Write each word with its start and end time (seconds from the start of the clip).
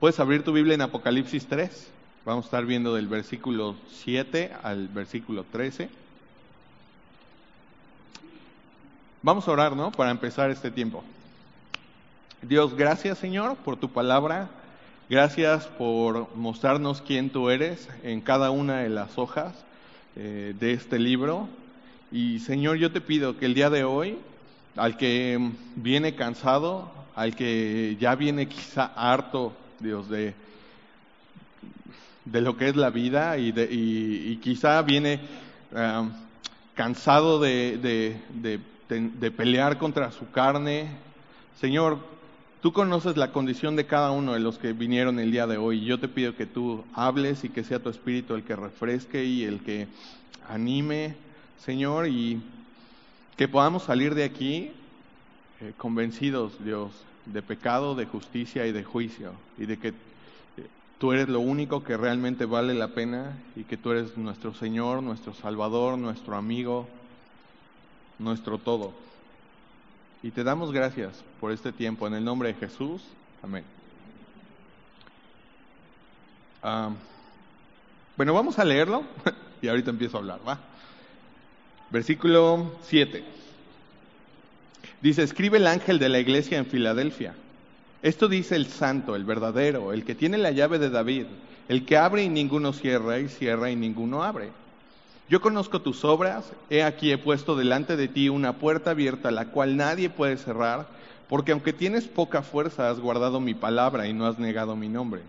Puedes 0.00 0.18
abrir 0.18 0.42
tu 0.42 0.54
Biblia 0.54 0.72
en 0.72 0.80
Apocalipsis 0.80 1.46
3. 1.46 1.90
Vamos 2.24 2.46
a 2.46 2.48
estar 2.48 2.64
viendo 2.64 2.94
del 2.94 3.06
versículo 3.06 3.76
7 3.90 4.50
al 4.62 4.88
versículo 4.88 5.44
13. 5.44 5.90
Vamos 9.20 9.46
a 9.46 9.50
orar, 9.50 9.76
¿no? 9.76 9.92
Para 9.92 10.10
empezar 10.10 10.50
este 10.50 10.70
tiempo. 10.70 11.04
Dios, 12.40 12.74
gracias 12.74 13.18
Señor 13.18 13.56
por 13.56 13.76
tu 13.76 13.90
palabra. 13.90 14.48
Gracias 15.10 15.66
por 15.66 16.34
mostrarnos 16.34 17.02
quién 17.02 17.28
tú 17.28 17.50
eres 17.50 17.86
en 18.02 18.22
cada 18.22 18.50
una 18.50 18.78
de 18.78 18.88
las 18.88 19.18
hojas 19.18 19.52
eh, 20.16 20.54
de 20.58 20.72
este 20.72 20.98
libro. 20.98 21.46
Y 22.10 22.38
Señor, 22.38 22.78
yo 22.78 22.90
te 22.90 23.02
pido 23.02 23.36
que 23.36 23.44
el 23.44 23.52
día 23.52 23.68
de 23.68 23.84
hoy, 23.84 24.16
al 24.76 24.96
que 24.96 25.50
viene 25.76 26.14
cansado, 26.14 26.90
al 27.14 27.36
que 27.36 27.98
ya 28.00 28.14
viene 28.14 28.48
quizá 28.48 28.86
harto, 28.96 29.52
Dios, 29.80 30.08
de, 30.08 30.34
de 32.24 32.40
lo 32.40 32.56
que 32.56 32.68
es 32.68 32.76
la 32.76 32.90
vida 32.90 33.38
y, 33.38 33.52
de, 33.52 33.68
y, 33.70 34.36
quizá 34.36 34.80
viene 34.82 35.20
cansado 36.74 37.40
de, 37.40 37.78
de, 37.78 38.60
de 38.88 39.30
pelear 39.30 39.78
contra 39.78 40.12
su 40.12 40.30
carne. 40.30 40.88
Señor, 41.60 41.98
tú 42.60 42.72
conoces 42.72 43.16
la 43.16 43.32
condición 43.32 43.76
de 43.76 43.86
cada 43.86 44.10
uno 44.10 44.34
de 44.34 44.40
los 44.40 44.58
que 44.58 44.72
vinieron 44.72 45.18
el 45.18 45.30
día 45.30 45.46
de 45.46 45.56
hoy. 45.56 45.84
Yo 45.84 45.98
te 45.98 46.08
pido 46.08 46.36
que 46.36 46.46
tú 46.46 46.84
hables 46.94 47.44
y 47.44 47.48
que 47.48 47.64
sea 47.64 47.82
tu 47.82 47.88
espíritu 47.88 48.34
el 48.34 48.44
que 48.44 48.56
refresque 48.56 49.24
y 49.24 49.44
el 49.44 49.60
que 49.60 49.88
anime, 50.48 51.14
Señor, 51.64 52.08
y 52.08 52.40
que 53.36 53.48
podamos 53.48 53.84
salir 53.84 54.14
de 54.14 54.24
aquí 54.24 54.70
eh, 55.60 55.72
convencidos, 55.76 56.52
Dios, 56.64 56.90
de 57.32 57.42
pecado, 57.42 57.94
de 57.94 58.06
justicia 58.06 58.66
y 58.66 58.72
de 58.72 58.84
juicio, 58.84 59.32
y 59.58 59.66
de 59.66 59.78
que 59.78 59.94
Tú 61.00 61.14
eres 61.14 61.30
lo 61.30 61.40
único 61.40 61.82
que 61.82 61.96
realmente 61.96 62.44
vale 62.44 62.74
la 62.74 62.88
pena 62.88 63.38
y 63.56 63.64
que 63.64 63.78
tú 63.78 63.90
eres 63.90 64.18
nuestro 64.18 64.52
Señor, 64.52 65.02
nuestro 65.02 65.32
Salvador, 65.32 65.96
nuestro 65.96 66.36
amigo, 66.36 66.86
nuestro 68.18 68.58
todo. 68.58 68.92
Y 70.22 70.30
te 70.30 70.44
damos 70.44 70.72
gracias 70.72 71.24
por 71.40 71.52
este 71.52 71.72
tiempo. 71.72 72.06
En 72.06 72.12
el 72.12 72.22
nombre 72.22 72.52
de 72.52 72.60
Jesús. 72.60 73.00
Amén. 73.42 73.64
Ah, 76.62 76.90
bueno, 78.14 78.34
vamos 78.34 78.58
a 78.58 78.64
leerlo 78.66 79.02
y 79.62 79.68
ahorita 79.68 79.88
empiezo 79.88 80.18
a 80.18 80.20
hablar, 80.20 80.40
¿va? 80.46 80.58
Versículo 81.88 82.72
7. 82.82 83.24
Dice, 85.02 85.22
escribe 85.22 85.56
el 85.58 85.66
ángel 85.66 85.98
de 85.98 86.10
la 86.10 86.18
iglesia 86.18 86.58
en 86.58 86.66
Filadelfia. 86.66 87.34
Esto 88.02 88.28
dice 88.28 88.56
el 88.56 88.66
santo, 88.66 89.16
el 89.16 89.24
verdadero, 89.24 89.92
el 89.92 90.04
que 90.04 90.14
tiene 90.14 90.36
la 90.36 90.50
llave 90.50 90.78
de 90.78 90.90
David, 90.90 91.26
el 91.68 91.86
que 91.86 91.96
abre 91.96 92.22
y 92.22 92.28
ninguno 92.28 92.72
cierra, 92.72 93.18
y 93.18 93.28
cierra 93.28 93.70
y 93.70 93.76
ninguno 93.76 94.22
abre. 94.22 94.50
Yo 95.28 95.40
conozco 95.40 95.80
tus 95.80 96.04
obras, 96.04 96.52
he 96.68 96.82
aquí 96.82 97.12
he 97.12 97.18
puesto 97.18 97.56
delante 97.56 97.96
de 97.96 98.08
ti 98.08 98.28
una 98.28 98.54
puerta 98.54 98.90
abierta, 98.90 99.30
la 99.30 99.46
cual 99.46 99.76
nadie 99.76 100.10
puede 100.10 100.36
cerrar, 100.36 100.88
porque 101.28 101.52
aunque 101.52 101.72
tienes 101.72 102.08
poca 102.08 102.42
fuerza, 102.42 102.90
has 102.90 103.00
guardado 103.00 103.40
mi 103.40 103.54
palabra 103.54 104.06
y 104.08 104.12
no 104.12 104.26
has 104.26 104.38
negado 104.38 104.76
mi 104.76 104.88
nombre. 104.88 105.22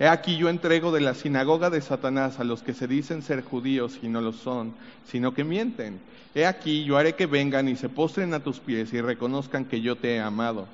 He 0.00 0.08
aquí 0.08 0.38
yo 0.38 0.48
entrego 0.48 0.92
de 0.92 1.02
la 1.02 1.12
sinagoga 1.12 1.68
de 1.68 1.82
Satanás 1.82 2.40
a 2.40 2.44
los 2.44 2.62
que 2.62 2.72
se 2.72 2.88
dicen 2.88 3.20
ser 3.20 3.44
judíos 3.44 3.98
y 4.02 4.08
no 4.08 4.22
lo 4.22 4.32
son, 4.32 4.72
sino 5.06 5.34
que 5.34 5.44
mienten. 5.44 6.00
He 6.34 6.46
aquí 6.46 6.84
yo 6.84 6.96
haré 6.96 7.14
que 7.14 7.26
vengan 7.26 7.68
y 7.68 7.76
se 7.76 7.90
postren 7.90 8.32
a 8.32 8.40
tus 8.40 8.60
pies 8.60 8.94
y 8.94 9.02
reconozcan 9.02 9.66
que 9.66 9.82
yo 9.82 9.96
te 9.96 10.14
he 10.14 10.20
amado. 10.20 10.66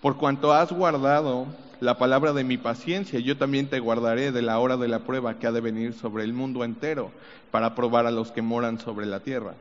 Por 0.00 0.16
cuanto 0.18 0.52
has 0.52 0.70
guardado 0.70 1.46
la 1.80 1.98
palabra 1.98 2.32
de 2.32 2.44
mi 2.44 2.58
paciencia, 2.58 3.18
yo 3.18 3.36
también 3.36 3.66
te 3.66 3.80
guardaré 3.80 4.30
de 4.30 4.40
la 4.40 4.60
hora 4.60 4.76
de 4.76 4.86
la 4.86 5.00
prueba 5.00 5.40
que 5.40 5.48
ha 5.48 5.52
de 5.52 5.60
venir 5.60 5.92
sobre 5.92 6.22
el 6.22 6.32
mundo 6.32 6.62
entero 6.62 7.10
para 7.50 7.74
probar 7.74 8.06
a 8.06 8.12
los 8.12 8.30
que 8.30 8.40
moran 8.40 8.78
sobre 8.78 9.06
la 9.06 9.18
tierra. 9.18 9.54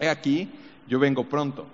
He 0.00 0.08
aquí, 0.08 0.48
yo 0.88 0.98
vengo 0.98 1.24
pronto. 1.24 1.66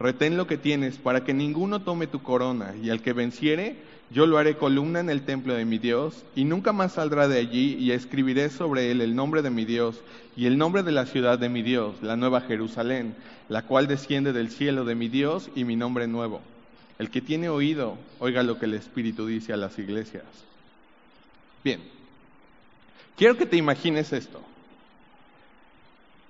Retén 0.00 0.38
lo 0.38 0.46
que 0.46 0.56
tienes 0.56 0.96
para 0.96 1.24
que 1.24 1.34
ninguno 1.34 1.82
tome 1.82 2.06
tu 2.06 2.22
corona, 2.22 2.72
y 2.80 2.88
al 2.88 3.02
que 3.02 3.12
venciere, 3.12 3.76
yo 4.10 4.26
lo 4.26 4.38
haré 4.38 4.56
columna 4.56 5.00
en 5.00 5.10
el 5.10 5.22
templo 5.22 5.54
de 5.54 5.64
mi 5.64 5.78
Dios, 5.78 6.24
y 6.34 6.44
nunca 6.44 6.72
más 6.72 6.92
saldrá 6.92 7.28
de 7.28 7.38
allí, 7.38 7.76
y 7.78 7.92
escribiré 7.92 8.50
sobre 8.50 8.90
él 8.90 9.00
el 9.00 9.14
nombre 9.14 9.42
de 9.42 9.50
mi 9.50 9.64
Dios, 9.64 10.00
y 10.36 10.46
el 10.46 10.58
nombre 10.58 10.82
de 10.82 10.92
la 10.92 11.06
ciudad 11.06 11.38
de 11.38 11.48
mi 11.48 11.62
Dios, 11.62 11.96
la 12.02 12.16
nueva 12.16 12.40
Jerusalén, 12.40 13.14
la 13.48 13.62
cual 13.62 13.86
desciende 13.86 14.32
del 14.32 14.50
cielo 14.50 14.84
de 14.84 14.94
mi 14.94 15.08
Dios, 15.08 15.50
y 15.54 15.64
mi 15.64 15.76
nombre 15.76 16.06
nuevo 16.06 16.40
el 16.98 17.10
que 17.10 17.20
tiene 17.20 17.48
oído, 17.48 17.96
oiga 18.18 18.42
lo 18.42 18.58
que 18.58 18.66
el 18.66 18.74
Espíritu 18.74 19.26
dice 19.26 19.52
a 19.52 19.56
las 19.56 19.78
iglesias. 19.78 20.24
Bien, 21.62 21.80
quiero 23.16 23.36
que 23.36 23.46
te 23.46 23.56
imagines 23.56 24.12
esto. 24.12 24.42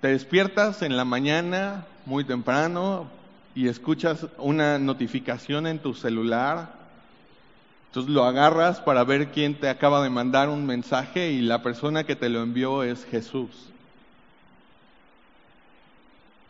Te 0.00 0.08
despiertas 0.08 0.82
en 0.82 0.96
la 0.96 1.04
mañana 1.04 1.86
muy 2.06 2.24
temprano 2.24 3.08
y 3.54 3.68
escuchas 3.68 4.26
una 4.36 4.78
notificación 4.78 5.66
en 5.66 5.78
tu 5.78 5.94
celular. 5.94 6.77
Entonces 7.88 8.12
lo 8.12 8.24
agarras 8.24 8.80
para 8.80 9.04
ver 9.04 9.28
quién 9.28 9.54
te 9.58 9.68
acaba 9.68 10.02
de 10.02 10.10
mandar 10.10 10.48
un 10.48 10.66
mensaje 10.66 11.30
y 11.30 11.40
la 11.40 11.62
persona 11.62 12.04
que 12.04 12.16
te 12.16 12.28
lo 12.28 12.42
envió 12.42 12.82
es 12.82 13.04
Jesús. 13.04 13.68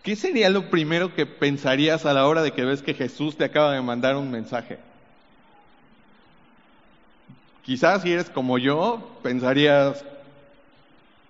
¿qué 0.09 0.17
sería 0.17 0.49
lo 0.49 0.71
primero 0.71 1.15
que 1.15 1.27
pensarías 1.27 2.07
a 2.07 2.15
la 2.15 2.27
hora 2.27 2.41
de 2.41 2.53
que 2.53 2.65
ves 2.65 2.81
que 2.81 2.95
Jesús 2.95 3.37
te 3.37 3.45
acaba 3.45 3.75
de 3.75 3.83
mandar 3.83 4.17
un 4.17 4.31
mensaje? 4.31 4.79
Quizás 7.63 8.01
si 8.01 8.13
eres 8.13 8.31
como 8.31 8.57
yo, 8.57 9.07
pensarías, 9.23 10.03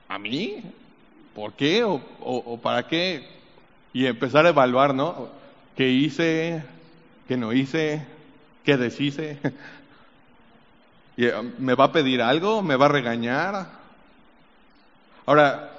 ¿a 0.08 0.16
mí? 0.20 0.62
¿Por 1.34 1.54
qué? 1.54 1.82
¿O, 1.82 2.60
para 2.62 2.86
qué? 2.86 3.26
Y 3.92 4.06
empezar 4.06 4.46
a 4.46 4.50
evaluar, 4.50 4.94
¿no? 4.94 5.28
¿Qué 5.74 5.88
hice? 5.88 6.62
¿Qué 7.26 7.36
no 7.36 7.52
hice? 7.52 8.06
¿Qué 8.62 8.76
deshice? 8.76 9.38
Um, 11.18 11.50
¿Me 11.58 11.74
va 11.74 11.86
a 11.86 11.92
pedir 11.92 12.22
algo? 12.22 12.62
¿Me 12.62 12.76
va 12.76 12.86
a 12.86 12.90
regañar? 12.90 13.66
Ahora, 15.26 15.70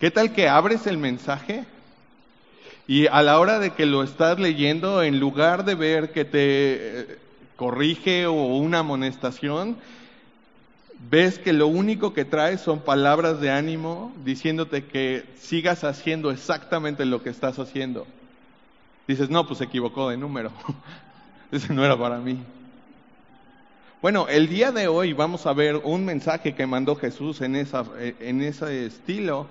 ¿qué 0.00 0.10
tal 0.10 0.32
que 0.32 0.48
abres 0.48 0.88
el 0.88 0.98
mensaje 0.98 1.64
y 2.88 3.06
a 3.06 3.22
la 3.22 3.38
hora 3.38 3.60
de 3.60 3.70
que 3.70 3.86
lo 3.86 4.02
estás 4.02 4.40
leyendo, 4.40 5.04
en 5.04 5.20
lugar 5.20 5.64
de 5.64 5.76
ver 5.76 6.10
que 6.10 6.24
te 6.24 6.40
eh, 6.40 7.18
corrige 7.54 8.26
o 8.26 8.32
una 8.32 8.80
amonestación, 8.80 9.76
ves 11.08 11.38
que 11.38 11.52
lo 11.52 11.68
único 11.68 12.12
que 12.12 12.24
trae 12.24 12.58
son 12.58 12.80
palabras 12.80 13.40
de 13.40 13.52
ánimo 13.52 14.12
diciéndote 14.24 14.86
que 14.86 15.24
sigas 15.38 15.84
haciendo 15.84 16.32
exactamente 16.32 17.04
lo 17.04 17.22
que 17.22 17.30
estás 17.30 17.60
haciendo. 17.60 18.04
Dices, 19.06 19.30
no, 19.30 19.46
pues 19.46 19.58
se 19.58 19.64
equivocó 19.64 20.08
de 20.08 20.16
número. 20.16 20.50
Ese 21.52 21.72
no 21.72 21.84
era 21.84 21.96
para 21.96 22.18
mí. 22.18 22.42
Bueno, 24.00 24.28
el 24.28 24.48
día 24.48 24.70
de 24.70 24.86
hoy 24.86 25.12
vamos 25.12 25.44
a 25.46 25.52
ver 25.52 25.74
un 25.74 26.04
mensaje 26.04 26.54
que 26.54 26.68
mandó 26.68 26.94
Jesús 26.94 27.40
en, 27.40 27.56
en 27.56 28.42
ese 28.42 28.86
estilo 28.86 29.48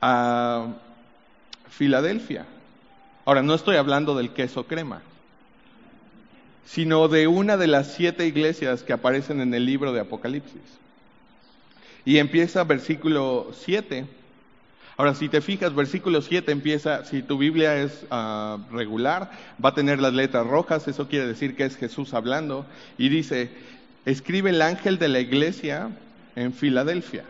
a 0.00 0.68
Filadelfia. 1.68 2.46
Ahora, 3.26 3.42
no 3.42 3.54
estoy 3.54 3.76
hablando 3.76 4.16
del 4.16 4.32
queso 4.32 4.66
crema, 4.66 5.02
sino 6.64 7.08
de 7.08 7.26
una 7.26 7.58
de 7.58 7.66
las 7.66 7.92
siete 7.92 8.26
iglesias 8.26 8.84
que 8.84 8.94
aparecen 8.94 9.42
en 9.42 9.52
el 9.52 9.66
libro 9.66 9.92
de 9.92 10.00
Apocalipsis. 10.00 10.62
Y 12.06 12.16
empieza 12.16 12.64
versículo 12.64 13.50
7. 13.52 14.06
Ahora, 14.96 15.14
si 15.14 15.28
te 15.28 15.40
fijas, 15.40 15.74
versículo 15.74 16.20
7 16.20 16.52
empieza, 16.52 17.04
si 17.04 17.22
tu 17.22 17.38
Biblia 17.38 17.76
es 17.76 18.04
ah, 18.10 18.58
regular, 18.70 19.30
va 19.62 19.70
a 19.70 19.74
tener 19.74 20.00
las 20.00 20.12
letras 20.12 20.46
rojas, 20.46 20.86
eso 20.86 21.08
quiere 21.08 21.26
decir 21.26 21.56
que 21.56 21.64
es 21.64 21.76
Jesús 21.76 22.12
hablando, 22.12 22.66
y 22.98 23.08
dice, 23.08 23.50
escribe 24.04 24.50
el 24.50 24.60
ángel 24.60 24.98
de 24.98 25.08
la 25.08 25.20
iglesia 25.20 25.90
en 26.36 26.52
Filadelfia. 26.52 27.24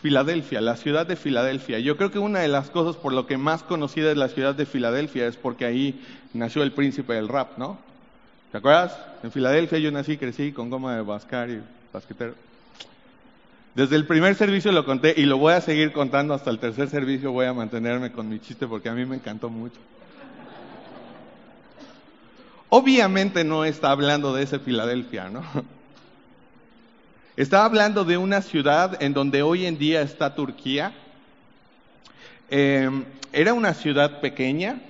Filadelfia, 0.00 0.60
la 0.60 0.76
ciudad 0.76 1.06
de 1.06 1.16
Filadelfia. 1.16 1.78
Yo 1.80 1.96
creo 1.96 2.10
que 2.10 2.20
una 2.20 2.40
de 2.40 2.48
las 2.48 2.70
cosas 2.70 2.96
por 2.96 3.12
lo 3.12 3.26
que 3.26 3.36
más 3.36 3.62
conocida 3.62 4.10
es 4.10 4.16
la 4.16 4.28
ciudad 4.28 4.54
de 4.54 4.66
Filadelfia 4.66 5.26
es 5.26 5.36
porque 5.36 5.64
ahí 5.64 6.00
nació 6.34 6.62
el 6.62 6.72
príncipe 6.72 7.14
del 7.14 7.28
rap, 7.28 7.58
¿no? 7.58 7.78
¿Te 8.52 8.58
acuerdas? 8.58 8.96
En 9.22 9.32
Filadelfia 9.32 9.78
yo 9.78 9.90
nací, 9.90 10.16
crecí 10.16 10.52
con 10.52 10.70
goma 10.70 10.96
de 10.96 11.02
bascar 11.02 11.50
y 11.50 11.60
basquetero. 11.92 12.47
Desde 13.78 13.94
el 13.94 14.06
primer 14.06 14.34
servicio 14.34 14.72
lo 14.72 14.84
conté 14.84 15.14
y 15.16 15.24
lo 15.24 15.38
voy 15.38 15.52
a 15.52 15.60
seguir 15.60 15.92
contando 15.92 16.34
hasta 16.34 16.50
el 16.50 16.58
tercer 16.58 16.88
servicio. 16.88 17.30
Voy 17.30 17.46
a 17.46 17.54
mantenerme 17.54 18.10
con 18.10 18.28
mi 18.28 18.40
chiste 18.40 18.66
porque 18.66 18.88
a 18.88 18.92
mí 18.92 19.06
me 19.06 19.14
encantó 19.14 19.50
mucho. 19.50 19.78
Obviamente 22.70 23.44
no 23.44 23.64
está 23.64 23.92
hablando 23.92 24.34
de 24.34 24.42
ese 24.42 24.58
Filadelfia, 24.58 25.28
¿no? 25.28 25.44
Estaba 27.36 27.66
hablando 27.66 28.04
de 28.04 28.16
una 28.16 28.42
ciudad 28.42 29.00
en 29.00 29.14
donde 29.14 29.42
hoy 29.42 29.64
en 29.64 29.78
día 29.78 30.02
está 30.02 30.34
Turquía. 30.34 30.92
Em, 32.50 33.04
era 33.32 33.54
una 33.54 33.74
ciudad 33.74 34.20
pequeña, 34.20 34.80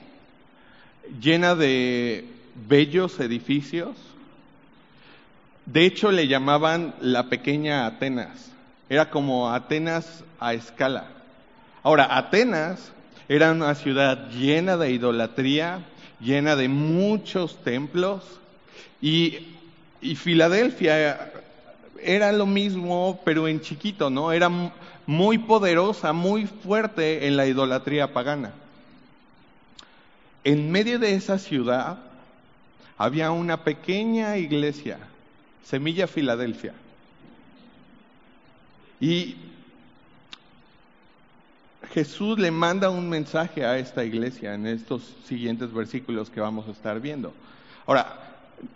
llena 1.21 1.55
de 1.55 2.27
bellos 2.67 3.21
edificios, 3.21 3.95
De 5.67 5.85
hecho, 5.85 6.11
le 6.11 6.27
llamaban 6.27 6.95
la 7.03 7.29
pequeña 7.29 7.85
Atenas. 7.85 8.49
Era 8.89 9.11
como 9.11 9.51
Atenas 9.51 10.25
a 10.41 10.55
escala. 10.55 11.09
Ahora, 11.83 12.17
Atenas 12.17 12.93
era 13.29 13.53
una 13.53 13.75
ciudad 13.75 14.31
llena 14.31 14.77
de 14.77 14.91
idolatría, 14.91 15.81
llena 16.21 16.57
de 16.57 16.69
muchos 16.69 17.63
templos, 17.63 18.23
y, 19.01 19.57
y 20.01 20.17
Filadelfia 20.17 21.33
era 22.03 22.33
lo 22.33 22.47
mismo, 22.47 23.21
pero 23.25 23.47
en 23.49 23.61
chiquito, 23.61 24.11
¿no? 24.11 24.33
Era 24.33 24.51
muy 25.07 25.39
poderosa, 25.39 26.13
muy 26.13 26.47
fuerte 26.47 27.27
en 27.27 27.37
la 27.37 27.47
idolatría 27.47 28.13
pagana. 28.13 28.53
En 30.45 30.71
medio 30.71 30.99
de 30.99 31.15
esa 31.15 31.39
ciudad 31.39 31.99
había 32.97 33.31
una 33.31 33.65
pequeña 33.65 34.37
iglesia, 34.37 34.99
Semilla 35.65 36.07
Filadelfia. 36.07 36.73
Y 39.01 39.37
Jesús 41.93 42.39
le 42.39 42.51
manda 42.51 42.91
un 42.91 43.09
mensaje 43.09 43.65
a 43.65 43.79
esta 43.79 44.05
iglesia 44.05 44.55
en 44.55 44.67
estos 44.67 45.15
siguientes 45.27 45.73
versículos 45.73 46.31
que 46.31 46.41
vamos 46.41 46.69
a 46.69 46.73
estar 46.73 47.01
viendo. 47.01 47.33
Ahora, 47.87 48.25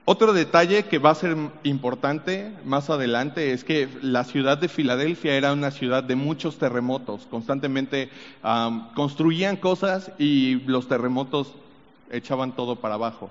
otro 0.04 0.32
detalle 0.32 0.84
que 0.84 0.98
va 0.98 1.10
a 1.10 1.14
ser 1.16 1.36
importante 1.64 2.52
más 2.64 2.88
adelante 2.88 3.52
es 3.52 3.64
que 3.64 3.88
la 4.00 4.22
ciudad 4.22 4.56
de 4.56 4.68
Filadelfia 4.68 5.34
era 5.34 5.52
una 5.52 5.72
ciudad 5.72 6.04
de 6.04 6.14
muchos 6.14 6.56
terremotos. 6.58 7.26
Constantemente 7.28 8.08
construían 8.94 9.56
cosas 9.56 10.12
y 10.18 10.60
los 10.66 10.86
terremotos 10.86 11.52
echaban 12.10 12.52
todo 12.52 12.76
para 12.76 12.94
abajo. 12.94 13.30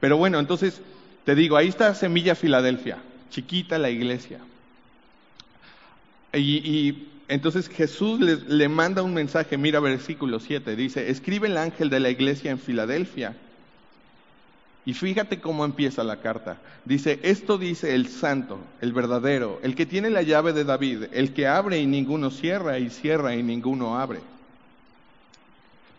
Pero 0.00 0.16
bueno, 0.16 0.38
entonces 0.38 0.80
te 1.24 1.34
digo, 1.34 1.56
ahí 1.56 1.68
está 1.68 1.94
Semilla 1.94 2.34
Filadelfia, 2.34 2.98
chiquita 3.30 3.78
la 3.78 3.90
iglesia. 3.90 4.40
Y, 6.36 7.08
entonces 7.28 7.68
Jesús 7.68 8.20
le 8.20 8.68
manda 8.68 9.02
un 9.02 9.12
mensaje, 9.12 9.56
mira 9.56 9.80
versículo 9.80 10.38
7, 10.38 10.76
dice, 10.76 11.10
escribe 11.10 11.48
el 11.48 11.56
ángel 11.56 11.90
de 11.90 11.98
la 11.98 12.10
iglesia 12.10 12.52
en 12.52 12.60
Filadelfia 12.60 13.34
y 14.86 14.94
fíjate 14.94 15.40
cómo 15.40 15.64
empieza 15.64 16.04
la 16.04 16.20
carta. 16.20 16.58
Dice, 16.84 17.18
esto 17.24 17.58
dice 17.58 17.96
el 17.96 18.06
santo, 18.06 18.60
el 18.80 18.92
verdadero, 18.92 19.58
el 19.64 19.74
que 19.74 19.84
tiene 19.84 20.10
la 20.10 20.22
llave 20.22 20.52
de 20.52 20.62
David, 20.62 21.06
el 21.12 21.34
que 21.34 21.48
abre 21.48 21.80
y 21.80 21.86
ninguno 21.86 22.30
cierra 22.30 22.78
y 22.78 22.88
cierra 22.90 23.34
y 23.34 23.42
ninguno 23.42 23.98
abre. 23.98 24.20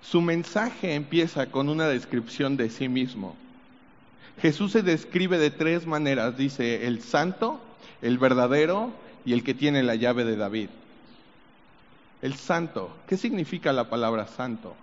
Su 0.02 0.22
mensaje 0.22 0.96
empieza 0.96 1.48
con 1.48 1.68
una 1.68 1.90
descripción 1.90 2.56
de 2.56 2.70
sí 2.70 2.88
mismo. 2.88 3.36
Jesús 4.42 4.72
se 4.72 4.84
describe 4.84 5.38
de 5.38 5.52
tres 5.52 5.86
maneras. 5.86 6.38
Dice, 6.38 6.88
el 6.88 7.02
santo, 7.02 7.60
el 8.02 8.18
verdadero 8.18 8.94
y 9.28 9.34
el 9.34 9.44
que 9.44 9.54
tiene 9.54 9.84
la 9.84 9.94
llave 9.94 10.24
de 10.26 10.38
David. 10.38 10.70
El 12.24 12.34
santo, 12.34 12.90
¿qué 13.06 13.16
significa 13.18 13.72
la 13.72 13.90
palabra 13.90 14.26
santo? 14.26 14.74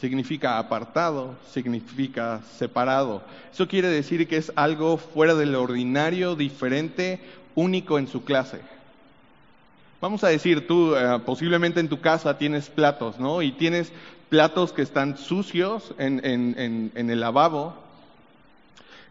significa 0.00 0.58
apartado, 0.58 1.34
significa 1.52 2.40
separado. 2.56 3.22
Eso 3.52 3.68
quiere 3.68 3.88
decir 3.88 4.26
que 4.26 4.38
es 4.38 4.50
algo 4.56 4.96
fuera 4.96 5.34
del 5.34 5.54
ordinario, 5.54 6.36
diferente, 6.36 7.20
único 7.54 7.98
en 7.98 8.08
su 8.08 8.24
clase. 8.24 8.60
Vamos 10.00 10.24
a 10.24 10.28
decir, 10.28 10.66
tú 10.66 10.96
eh, 10.96 11.20
posiblemente 11.26 11.80
en 11.80 11.90
tu 11.90 12.00
casa 12.00 12.38
tienes 12.38 12.70
platos, 12.70 13.20
¿no? 13.20 13.42
Y 13.42 13.52
tienes 13.52 13.92
platos 14.30 14.72
que 14.72 14.80
están 14.80 15.18
sucios 15.18 15.94
en, 15.98 16.90
el 16.94 17.20
lavabo 17.20 17.74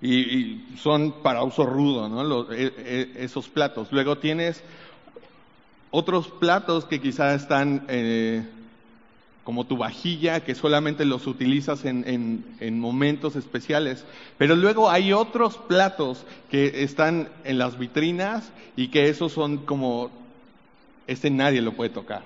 y, 0.01 0.65
son 0.77 1.21
para 1.23 1.43
uso 1.43 1.65
rudo, 1.65 2.07
¿no? 2.07 2.51
E, 2.51 2.73
e, 2.77 3.11
esos 3.23 3.49
platos. 3.49 3.91
Luego 3.91 4.17
tienes 4.17 4.63
otros 5.91 6.27
platos 6.27 6.85
que 6.85 7.01
quizás 7.01 7.41
están... 7.41 7.85
Eh, 7.87 8.43
como 9.49 9.65
tu 9.65 9.77
vajilla, 9.77 10.41
que 10.41 10.53
solamente 10.53 11.05
los 11.05 11.25
utilizas 11.25 11.83
en, 11.83 12.45
en, 12.59 12.79
momentos 12.79 13.35
especiales. 13.35 14.05
Pero 14.37 14.55
luego 14.55 14.91
hay 14.91 15.11
otros 15.11 15.57
platos 15.57 16.23
que 16.51 16.83
están 16.83 17.29
en 17.43 17.57
las 17.57 17.79
vitrinas 17.79 18.51
y 18.75 18.89
que 18.89 19.09
esos 19.09 19.31
son 19.31 19.57
como, 19.65 20.11
este 21.07 21.31
nadie 21.31 21.63
lo 21.63 21.71
puede 21.71 21.89
tocar. 21.89 22.21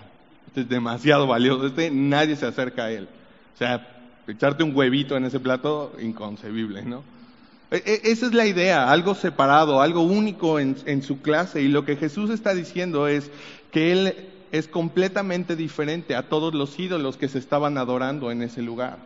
Este 0.48 0.62
es 0.62 0.70
demasiado 0.70 1.26
valioso, 1.26 1.68
este 1.68 1.92
nadie 1.92 2.36
se 2.36 2.46
acerca 2.46 2.86
a 2.86 2.92
él. 2.92 3.08
O 3.56 3.58
sea, 3.58 3.88
echarte 4.28 4.66
un 4.66 4.76
huevito 4.76 5.16
en 5.16 5.24
ese 5.24 5.40
plato, 5.40 5.94
inconcebible, 6.02 6.82
¿no? 6.84 7.04
E, 7.74 7.78
e, 7.78 8.12
esa 8.12 8.28
es 8.28 8.36
la 8.36 8.46
idea, 8.46 8.92
algo 8.92 9.16
separado, 9.16 9.82
algo 9.82 10.02
único 10.02 10.60
en, 10.60 11.02
su 11.02 11.22
clase. 11.24 11.64
Y 11.64 11.70
lo 11.70 11.86
que 11.86 11.96
Jesús 11.96 12.30
está 12.30 12.54
diciendo 12.54 13.08
es 13.08 13.32
que 13.72 13.92
Él 13.92 14.30
es 14.52 14.68
completamente 14.68 15.56
diferente 15.56 16.16
a 16.16 16.30
todos 16.30 16.54
los 16.54 16.78
ídolos 16.80 17.18
que 17.18 17.28
se 17.28 17.40
estaban 17.40 17.80
adorando 17.80 18.30
en 18.30 18.44
ese 18.44 18.62
lugar. 18.62 19.00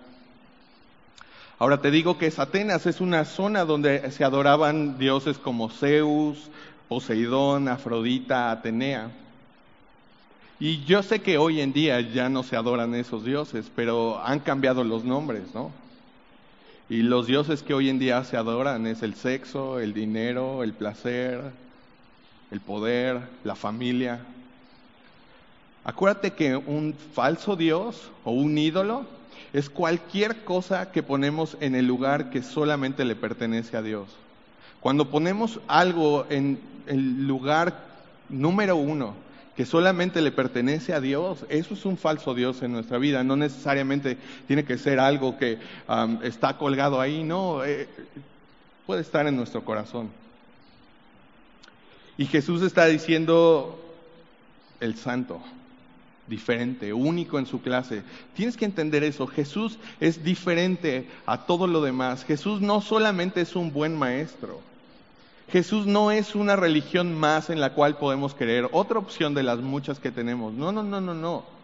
Ahora 1.60 1.82
te 1.82 1.92
digo 1.92 2.18
que 2.18 2.32
Atenas 2.36 2.86
es 2.86 3.00
una 3.00 3.24
zona 3.24 3.64
donde 3.64 4.12
se 4.12 4.26
adoraban 4.26 5.00
dioses 5.00 5.38
como 5.38 5.70
Zeus, 5.70 6.50
Poseidón, 6.90 7.70
Afrodita, 7.70 8.52
Atenea. 8.52 9.12
Y 10.60 10.84
yo 10.84 11.04
sé 11.04 11.22
que 11.22 11.38
hoy 11.38 11.62
en 11.62 11.72
día 11.72 12.02
ya 12.02 12.28
no 12.28 12.44
se 12.44 12.58
adoran 12.58 12.96
esos 12.96 13.24
dioses, 13.24 13.72
pero 13.74 14.20
han 14.22 14.40
cambiado 14.42 14.84
los 14.84 15.06
nombres, 15.06 15.54
¿no? 15.54 15.72
Y 16.90 17.02
los 17.02 17.28
dioses 17.28 17.64
que 17.64 17.74
hoy 17.74 17.90
en 17.90 18.00
día 18.00 18.24
se 18.24 18.38
adoran 18.38 18.88
es 18.88 19.04
el 19.04 19.14
sexo, 19.16 19.80
el 19.80 19.94
dinero, 19.94 20.64
el 20.64 20.72
placer, 20.72 21.42
el 22.50 22.62
poder, 22.62 23.20
la 23.44 23.56
familia. 23.56 24.22
Acuérdate 25.84 26.32
que 26.32 26.56
un 26.56 26.96
falso 27.14 27.58
Dios 27.58 28.10
o 28.24 28.32
un 28.32 28.58
ídolo 28.58 29.06
es 29.52 29.70
cualquier 29.70 30.46
cosa 30.46 30.92
que 30.92 31.04
ponemos 31.04 31.58
en 31.60 31.76
el 31.76 31.86
lugar 31.86 32.30
que 32.30 32.42
solamente 32.42 33.04
le 33.04 33.16
pertenece 33.16 33.76
a 33.76 33.82
Dios. 33.82 34.08
Cuando 34.80 35.10
ponemos 35.10 35.60
algo 35.68 36.26
en 36.30 36.58
el 36.86 37.28
lugar 37.28 37.84
número 38.30 38.78
uno 38.78 39.27
que 39.58 39.66
solamente 39.66 40.22
le 40.22 40.32
pertenece 40.32 40.94
a 40.94 41.02
Dios, 41.02 41.44
eso 41.50 41.74
es 41.74 41.84
un 41.84 41.98
falso 41.98 42.36
Dios 42.36 42.62
en 42.62 42.72
nuestra 42.72 43.00
vida. 43.00 43.24
No 43.24 43.36
necesariamente 43.36 44.16
tiene 44.46 44.64
que 44.64 44.78
ser 44.78 45.00
algo 45.00 45.36
que 45.40 45.58
está 46.22 46.60
colgado 46.60 47.02
ahí, 47.02 47.24
no, 47.24 47.66
eh, 47.66 47.90
puede 48.86 49.02
estar 49.02 49.26
en 49.26 49.36
nuestro 49.36 49.66
corazón. 49.66 50.12
Y 52.20 52.28
Jesús 52.28 52.62
está 52.62 52.86
diciendo 52.86 53.84
el 54.80 54.96
santo 54.96 55.42
diferente, 56.28 56.94
único 56.94 57.40
en 57.40 57.48
su 57.48 57.60
clase. 57.60 58.04
Tienes 58.36 58.58
que 58.58 58.66
entender 58.66 59.04
eso. 59.04 59.26
Jesús 59.26 59.80
es 60.00 60.24
diferente 60.24 61.08
a 61.26 61.48
todo 61.48 61.66
lo 61.66 61.82
demás. 61.82 62.26
Jesús 62.26 62.62
no 62.62 62.80
solamente 62.80 63.42
es 63.42 63.56
un 63.56 63.74
buen 63.74 63.96
maestro. 63.96 64.62
Jesús 65.50 65.86
no 65.86 66.12
es 66.12 66.36
una 66.36 66.56
religión 66.56 67.18
más 67.18 67.50
en 67.50 67.62
la 67.62 67.74
cual 67.74 67.98
podemos 67.98 68.34
creer, 68.34 68.68
otra 68.72 69.00
opción 69.00 69.34
de 69.34 69.44
las 69.44 69.60
muchas 69.60 70.00
que 70.00 70.12
tenemos. 70.12 70.54
No, 70.54 70.72
no, 70.72 70.84
no, 70.84 71.00
no, 71.00 71.14
no. 71.14 71.58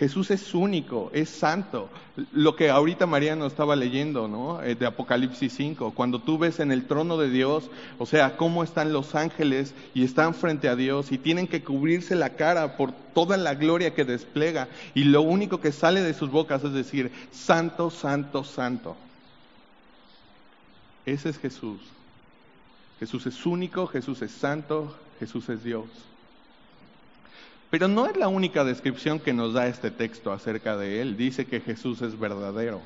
Jesús 0.00 0.30
es 0.30 0.54
único, 0.54 1.10
es 1.12 1.28
santo. 1.28 1.90
Lo 2.32 2.56
que 2.56 2.70
ahorita 2.70 3.04
María 3.04 3.36
nos 3.36 3.52
estaba 3.52 3.76
leyendo, 3.76 4.28
¿no? 4.28 4.62
Eh, 4.62 4.74
de 4.74 4.86
Apocalipsis 4.86 5.52
5, 5.52 5.92
cuando 5.94 6.20
tú 6.20 6.38
ves 6.38 6.58
en 6.58 6.72
el 6.72 6.86
trono 6.86 7.18
de 7.18 7.28
Dios, 7.28 7.70
o 7.98 8.06
sea, 8.06 8.38
cómo 8.38 8.64
están 8.64 8.94
los 8.94 9.14
ángeles 9.14 9.74
y 9.92 10.04
están 10.04 10.32
frente 10.32 10.70
a 10.70 10.76
Dios 10.76 11.12
y 11.12 11.18
tienen 11.18 11.46
que 11.46 11.62
cubrirse 11.62 12.14
la 12.14 12.30
cara 12.30 12.78
por 12.78 12.92
toda 12.92 13.36
la 13.36 13.54
gloria 13.56 13.92
que 13.92 14.06
despliega 14.06 14.68
y 14.94 15.04
lo 15.04 15.20
único 15.20 15.60
que 15.60 15.70
sale 15.70 16.00
de 16.00 16.14
sus 16.14 16.30
bocas 16.30 16.64
es 16.64 16.72
decir, 16.72 17.12
santo, 17.30 17.90
santo, 17.90 18.42
santo. 18.42 18.96
Ese 21.04 21.28
es 21.28 21.38
Jesús. 21.38 21.78
Jesús 23.00 23.26
es 23.26 23.46
único, 23.46 23.86
Jesús 23.86 24.20
es 24.22 24.30
santo, 24.30 24.94
Jesús 25.18 25.48
es 25.48 25.64
Dios. 25.64 25.86
Pero 27.70 27.88
no 27.88 28.06
es 28.06 28.16
la 28.16 28.28
única 28.28 28.62
descripción 28.62 29.20
que 29.20 29.32
nos 29.32 29.54
da 29.54 29.68
este 29.68 29.90
texto 29.90 30.32
acerca 30.32 30.76
de 30.76 31.00
él. 31.00 31.16
Dice 31.16 31.46
que 31.46 31.60
Jesús 31.60 32.02
es 32.02 32.18
verdadero. 32.18 32.82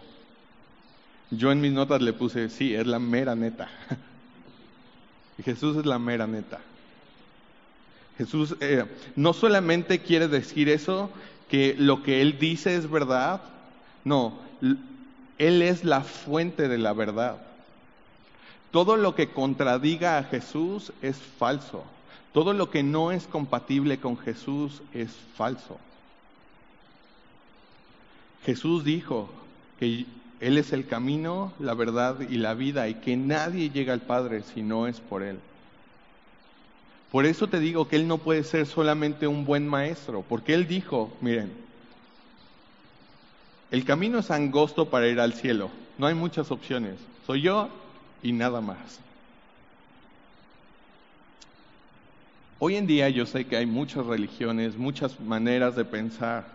Yo 1.31 1.51
en 1.51 1.61
mis 1.61 1.73
notas 1.73 2.01
le 2.01 2.13
puse, 2.13 2.49
sí, 2.49 2.75
es 2.75 2.87
la 2.87 3.01
mera 3.01 3.35
neta. 3.35 3.69
Jesús 5.45 5.79
es 5.79 5.87
la 5.87 5.99
mera 5.99 6.27
neta. 6.29 6.61
Jesús 8.17 8.57
eh, 8.61 8.85
no 9.17 9.33
solamente 9.33 9.99
quiere 9.99 10.29
decir 10.29 10.69
eso, 10.69 11.11
que 11.49 11.75
lo 11.77 12.03
que 12.03 12.21
Él 12.21 12.39
dice 12.39 12.77
es 12.77 12.89
verdad, 12.89 13.43
no, 14.05 14.39
Él 15.39 15.63
es 15.63 15.83
la 15.83 16.03
fuente 16.03 16.69
de 16.69 16.79
la 16.79 16.93
verdad. 16.93 17.39
Todo 18.75 18.97
lo 18.97 19.15
que 19.15 19.29
contradiga 19.29 20.19
a 20.19 20.25
Jesús 20.25 20.93
es 21.01 21.17
falso. 21.17 21.85
Todo 22.33 22.53
lo 22.53 22.71
que 22.71 22.83
no 22.83 23.13
es 23.13 23.29
compatible 23.29 24.01
con 24.01 24.19
Jesús 24.19 24.83
es 24.93 25.13
falso. 25.37 25.79
Jesús 28.45 28.83
dijo 28.83 29.31
que 29.79 30.07
Él 30.41 30.59
es 30.59 30.73
el 30.73 30.89
camino, 30.89 31.53
la 31.61 31.75
verdad 31.75 32.19
y 32.29 32.37
la 32.37 32.55
vida 32.55 32.89
y 32.89 32.95
que 32.95 33.17
nadie 33.17 33.71
llega 33.71 33.93
al 33.93 34.01
Padre 34.01 34.43
si 34.43 34.61
no 34.61 34.89
es 34.89 34.99
por 34.99 35.23
Él. 35.23 35.39
Por 37.13 37.27
eso 37.27 37.47
te 37.47 37.61
digo 37.61 37.87
que 37.87 37.95
Él 37.95 38.09
no 38.09 38.19
puede 38.19 38.43
ser 38.43 38.67
solamente 38.67 39.29
un 39.29 39.45
buen 39.45 39.69
maestro, 39.69 40.25
porque 40.29 40.53
Él 40.53 40.67
dijo, 40.67 41.17
miren, 41.21 41.53
el 43.71 43.85
camino 43.85 44.19
es 44.19 44.33
angosto 44.33 44.91
para 44.91 45.07
ir 45.07 45.21
al 45.21 45.35
cielo, 45.35 45.71
no 45.97 46.09
hay 46.09 46.15
muchas 46.15 46.51
opciones, 46.51 46.97
soy 47.25 47.43
yo 47.43 47.71
y 48.25 48.33
nada 48.33 48.61
más. 48.61 48.99
Hoy 52.59 52.77
en 52.77 52.87
día 52.87 53.09
yo 53.11 53.27
sé 53.27 53.45
que 53.45 53.57
hay 53.57 53.67
muchas 53.67 54.07
religiones, 54.07 54.77
muchas 54.77 55.21
maneras 55.21 55.77
de 55.77 55.85
pensar, 55.85 56.47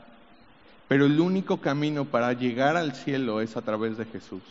pero 0.88 1.06
el 1.06 1.20
único 1.20 1.58
camino 1.58 2.06
para 2.06 2.34
llegar 2.34 2.76
al 2.76 2.96
cielo 2.96 3.40
es 3.40 3.56
a 3.56 3.62
través 3.62 3.98
de 3.98 4.06
Jesús. 4.06 4.42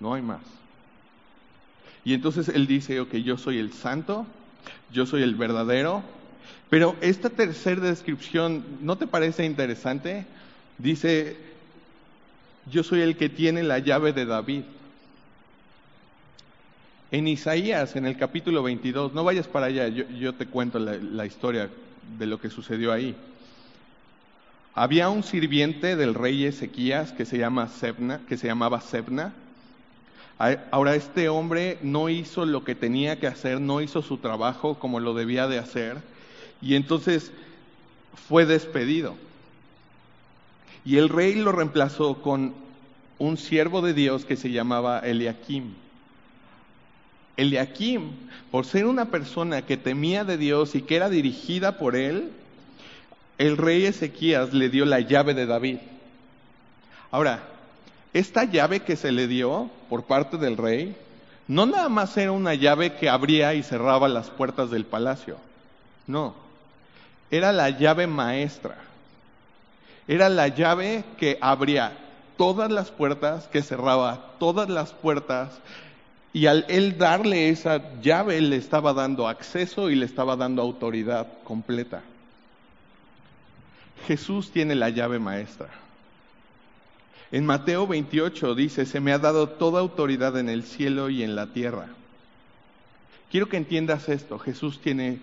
No 0.00 0.12
hay 0.12 0.22
más. 0.22 0.42
Y 2.04 2.12
entonces 2.12 2.48
Él 2.48 2.66
dice, 2.66 2.98
ok, 3.00 3.14
yo 3.14 3.38
soy 3.38 3.58
el 3.58 3.72
santo, 3.72 4.26
yo 4.92 5.06
soy 5.06 5.22
el 5.22 5.36
verdadero, 5.36 6.02
pero 6.68 6.96
esta 7.00 7.30
tercera 7.30 7.80
descripción, 7.82 8.64
¿no 8.80 8.96
te 8.98 9.06
parece 9.06 9.44
interesante? 9.44 10.26
Dice, 10.78 11.36
yo 12.68 12.82
soy 12.82 13.02
el 13.02 13.16
que 13.16 13.28
tiene 13.28 13.62
la 13.62 13.78
llave 13.78 14.12
de 14.12 14.26
David. 14.26 14.64
En 17.10 17.28
Isaías, 17.28 17.94
en 17.94 18.04
el 18.04 18.16
capítulo 18.16 18.64
22, 18.64 19.14
no 19.14 19.22
vayas 19.22 19.46
para 19.46 19.66
allá, 19.66 19.86
yo, 19.88 20.34
te 20.34 20.46
cuento 20.46 20.80
la, 20.80 21.24
historia 21.24 21.70
de 22.18 22.26
lo 22.26 22.40
que 22.40 22.50
sucedió 22.50 22.92
ahí. 22.92 23.14
Había 24.74 25.08
un 25.08 25.22
sirviente 25.22 25.94
del 25.94 26.14
rey 26.14 26.44
Ezequías 26.44 27.12
que 27.12 27.24
se, 27.24 27.38
llama 27.38 27.68
Sebna, 27.68 28.20
que 28.28 28.36
se 28.36 28.48
llamaba 28.48 28.80
Sebna. 28.80 29.32
Ahora 30.70 30.96
este 30.96 31.28
hombre 31.28 31.78
no 31.80 32.08
hizo 32.08 32.44
lo 32.44 32.64
que 32.64 32.74
tenía 32.74 33.20
que 33.20 33.28
hacer, 33.28 33.60
no 33.60 33.80
hizo 33.80 34.02
su 34.02 34.18
trabajo 34.18 34.78
como 34.78 34.98
lo 34.98 35.14
debía 35.14 35.46
de 35.46 35.58
hacer, 35.58 35.98
y 36.60 36.74
entonces 36.74 37.30
fue 38.28 38.46
despedido. 38.46 39.14
Y 40.84 40.98
el 40.98 41.08
rey 41.08 41.36
lo 41.36 41.52
reemplazó 41.52 42.20
con 42.20 42.52
un 43.18 43.36
siervo 43.36 43.80
de 43.80 43.94
Dios 43.94 44.24
que 44.24 44.36
se 44.36 44.50
llamaba 44.50 44.98
Eliakim. 44.98 45.85
Eliakim, 47.36 48.12
por 48.50 48.64
ser 48.64 48.86
una 48.86 49.06
persona 49.06 49.62
que 49.62 49.76
temía 49.76 50.24
de 50.24 50.38
Dios 50.38 50.74
y 50.74 50.82
que 50.82 50.96
era 50.96 51.08
dirigida 51.08 51.78
por 51.78 51.96
él, 51.96 52.30
el 53.38 53.56
rey 53.56 53.84
Ezequías 53.84 54.52
le 54.52 54.68
dio 54.70 54.84
la 54.84 55.00
llave 55.00 55.34
de 55.34 55.46
David. 55.46 55.78
Ahora, 57.10 57.40
esta 58.14 58.44
llave 58.44 58.80
que 58.80 58.96
se 58.96 59.12
le 59.12 59.26
dio 59.26 59.70
por 59.90 60.04
parte 60.04 60.38
del 60.38 60.56
rey, 60.56 60.96
no 61.48 61.66
nada 61.66 61.88
más 61.88 62.16
era 62.16 62.32
una 62.32 62.54
llave 62.54 62.94
que 62.94 63.08
abría 63.08 63.54
y 63.54 63.62
cerraba 63.62 64.08
las 64.08 64.30
puertas 64.30 64.70
del 64.70 64.84
palacio, 64.84 65.36
no, 66.06 66.34
era 67.30 67.52
la 67.52 67.70
llave 67.70 68.06
maestra, 68.06 68.76
era 70.08 70.28
la 70.28 70.48
llave 70.48 71.04
que 71.18 71.38
abría 71.40 71.92
todas 72.36 72.70
las 72.70 72.90
puertas, 72.90 73.48
que 73.48 73.62
cerraba 73.62 74.32
todas 74.38 74.68
las 74.68 74.92
puertas, 74.92 75.50
y 76.32 76.46
al 76.46 76.66
él 76.68 76.98
darle 76.98 77.48
esa 77.48 78.00
llave, 78.00 78.40
le 78.40 78.56
estaba 78.56 78.92
dando 78.92 79.28
acceso 79.28 79.90
y 79.90 79.94
le 79.94 80.04
estaba 80.04 80.36
dando 80.36 80.62
autoridad 80.62 81.26
completa. 81.44 82.02
Jesús 84.06 84.50
tiene 84.50 84.74
la 84.74 84.90
llave 84.90 85.18
maestra. 85.18 85.68
En 87.32 87.44
Mateo 87.44 87.86
28 87.86 88.54
dice, 88.54 88.86
se 88.86 89.00
me 89.00 89.12
ha 89.12 89.18
dado 89.18 89.48
toda 89.48 89.80
autoridad 89.80 90.38
en 90.38 90.48
el 90.48 90.62
cielo 90.62 91.08
y 91.08 91.22
en 91.22 91.34
la 91.34 91.48
tierra. 91.48 91.88
Quiero 93.30 93.48
que 93.48 93.56
entiendas 93.56 94.08
esto, 94.08 94.38
Jesús 94.38 94.80
tiene 94.80 95.18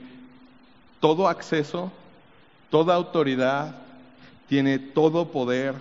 todo 0.99 1.29
acceso, 1.29 1.91
toda 2.69 2.95
autoridad, 2.95 3.75
tiene 4.49 4.79
todo 4.79 5.31
poder. 5.31 5.75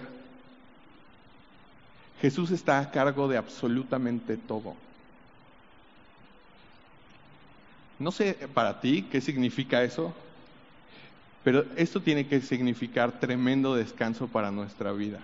Jesús 2.20 2.50
está 2.52 2.78
a 2.78 2.90
cargo 2.90 3.26
de 3.26 3.36
absolutamente 3.36 4.36
todo. 4.36 4.76
No 7.98 8.10
sé 8.10 8.34
para 8.54 8.80
ti 8.80 9.02
qué 9.10 9.20
significa 9.20 9.82
eso, 9.82 10.12
pero 11.44 11.64
esto 11.76 12.00
tiene 12.00 12.26
que 12.26 12.40
significar 12.40 13.20
tremendo 13.20 13.74
descanso 13.74 14.28
para 14.28 14.50
nuestra 14.50 14.92
vida. 14.92 15.20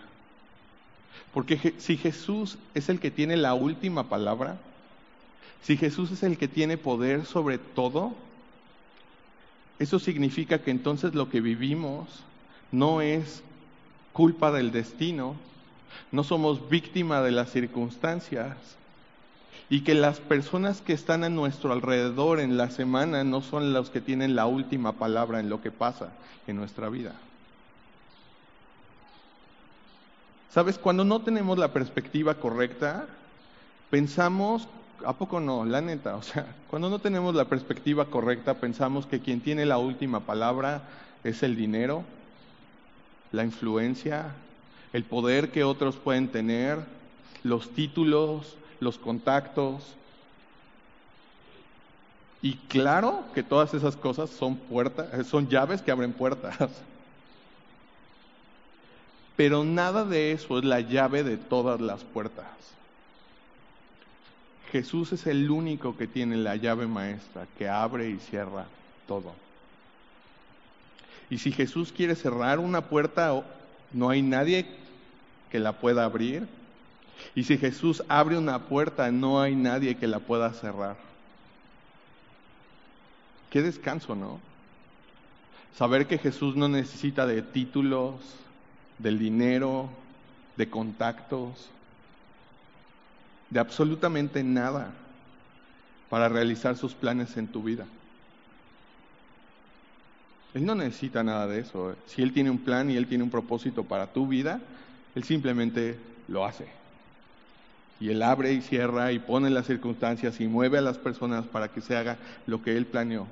Porque 1.32 1.74
si 1.78 1.96
Jesús 1.96 2.58
es 2.74 2.88
el 2.88 3.00
que 3.00 3.10
tiene 3.10 3.36
la 3.36 3.54
última 3.54 4.08
palabra, 4.08 4.58
si 5.62 5.76
Jesús 5.76 6.10
es 6.10 6.22
el 6.22 6.38
que 6.38 6.48
tiene 6.48 6.76
poder 6.76 7.24
sobre 7.24 7.58
todo, 7.58 8.12
eso 9.78 9.98
significa 9.98 10.60
que 10.60 10.70
entonces 10.70 11.14
lo 11.14 11.28
que 11.28 11.40
vivimos 11.40 12.08
no 12.72 13.00
es 13.00 13.42
culpa 14.12 14.50
del 14.50 14.72
destino, 14.72 15.36
no 16.10 16.24
somos 16.24 16.68
víctima 16.68 17.22
de 17.22 17.30
las 17.30 17.50
circunstancias, 17.50 18.56
y 19.70 19.82
que 19.82 19.94
las 19.94 20.20
personas 20.20 20.80
que 20.80 20.92
están 20.92 21.24
a 21.24 21.28
nuestro 21.28 21.72
alrededor 21.72 22.40
en 22.40 22.56
la 22.56 22.70
semana 22.70 23.24
no 23.24 23.42
son 23.42 23.72
los 23.72 23.90
que 23.90 24.00
tienen 24.00 24.36
la 24.36 24.46
última 24.46 24.92
palabra 24.92 25.40
en 25.40 25.50
lo 25.50 25.60
que 25.60 25.70
pasa 25.70 26.10
en 26.46 26.56
nuestra 26.56 26.88
vida. 26.88 27.12
Sabes, 30.50 30.78
cuando 30.78 31.04
no 31.04 31.20
tenemos 31.20 31.58
la 31.58 31.72
perspectiva 31.72 32.34
correcta, 32.34 33.06
pensamos, 33.90 34.66
¿a 35.04 35.12
poco 35.12 35.40
no? 35.40 35.64
La 35.64 35.80
neta, 35.80 36.16
o 36.16 36.22
sea, 36.22 36.46
cuando 36.68 36.88
no 36.88 36.98
tenemos 36.98 37.34
la 37.34 37.44
perspectiva 37.44 38.06
correcta, 38.06 38.54
pensamos 38.54 39.06
que 39.06 39.20
quien 39.20 39.40
tiene 39.40 39.66
la 39.66 39.78
última 39.78 40.20
palabra 40.20 40.82
es 41.22 41.42
el 41.42 41.54
dinero, 41.54 42.02
la 43.32 43.44
influencia, 43.44 44.32
el 44.92 45.04
poder 45.04 45.50
que 45.50 45.64
otros 45.64 45.96
pueden 45.96 46.28
tener, 46.28 46.78
los 47.44 47.70
títulos, 47.70 48.57
los 48.80 48.98
contactos. 48.98 49.94
Y 52.40 52.54
claro 52.68 53.24
que 53.34 53.42
todas 53.42 53.74
esas 53.74 53.96
cosas 53.96 54.30
son 54.30 54.56
puertas, 54.56 55.26
son 55.26 55.48
llaves 55.48 55.82
que 55.82 55.90
abren 55.90 56.12
puertas. 56.12 56.70
Pero 59.36 59.64
nada 59.64 60.04
de 60.04 60.32
eso 60.32 60.58
es 60.58 60.64
la 60.64 60.80
llave 60.80 61.22
de 61.22 61.36
todas 61.36 61.80
las 61.80 62.02
puertas. 62.04 62.46
Jesús 64.72 65.12
es 65.12 65.26
el 65.26 65.50
único 65.50 65.96
que 65.96 66.06
tiene 66.06 66.36
la 66.36 66.56
llave 66.56 66.86
maestra 66.86 67.46
que 67.56 67.68
abre 67.68 68.10
y 68.10 68.18
cierra 68.18 68.66
todo. 69.06 69.32
Y 71.30 71.38
si 71.38 71.52
Jesús 71.52 71.92
quiere 71.92 72.14
cerrar 72.14 72.58
una 72.58 72.82
puerta, 72.82 73.42
no 73.92 74.10
hay 74.10 74.22
nadie 74.22 74.66
que 75.50 75.58
la 75.58 75.72
pueda 75.72 76.04
abrir. 76.04 76.46
Y 77.34 77.44
si 77.44 77.58
Jesús 77.58 78.02
abre 78.08 78.38
una 78.38 78.66
puerta, 78.66 79.10
no 79.10 79.40
hay 79.40 79.54
nadie 79.54 79.96
que 79.96 80.06
la 80.06 80.18
pueda 80.20 80.52
cerrar. 80.52 80.96
Qué 83.50 83.62
descanso, 83.62 84.14
¿no? 84.14 84.40
Saber 85.76 86.06
que 86.06 86.18
Jesús 86.18 86.56
no 86.56 86.68
necesita 86.68 87.26
de 87.26 87.42
títulos, 87.42 88.14
del 88.98 89.18
dinero, 89.18 89.88
de 90.56 90.68
contactos, 90.68 91.70
de 93.50 93.60
absolutamente 93.60 94.42
nada 94.42 94.92
para 96.10 96.28
realizar 96.28 96.76
sus 96.76 96.94
planes 96.94 97.36
en 97.36 97.48
tu 97.48 97.62
vida. 97.62 97.86
Él 100.54 100.64
no 100.64 100.74
necesita 100.74 101.22
nada 101.22 101.46
de 101.46 101.60
eso. 101.60 101.94
Si 102.06 102.22
Él 102.22 102.32
tiene 102.32 102.50
un 102.50 102.58
plan 102.58 102.90
y 102.90 102.96
Él 102.96 103.06
tiene 103.06 103.24
un 103.24 103.30
propósito 103.30 103.84
para 103.84 104.08
tu 104.08 104.26
vida, 104.26 104.60
Él 105.14 105.24
simplemente 105.24 105.98
lo 106.26 106.44
hace. 106.44 106.66
Y 108.00 108.10
Él 108.10 108.22
abre 108.22 108.52
y 108.52 108.60
cierra 108.60 109.12
y 109.12 109.18
pone 109.18 109.50
las 109.50 109.66
circunstancias 109.66 110.40
y 110.40 110.46
mueve 110.46 110.78
a 110.78 110.82
las 110.82 110.98
personas 110.98 111.46
para 111.46 111.68
que 111.68 111.80
se 111.80 111.96
haga 111.96 112.16
lo 112.46 112.62
que 112.62 112.76
Él 112.76 112.86
planeó. 112.86 113.26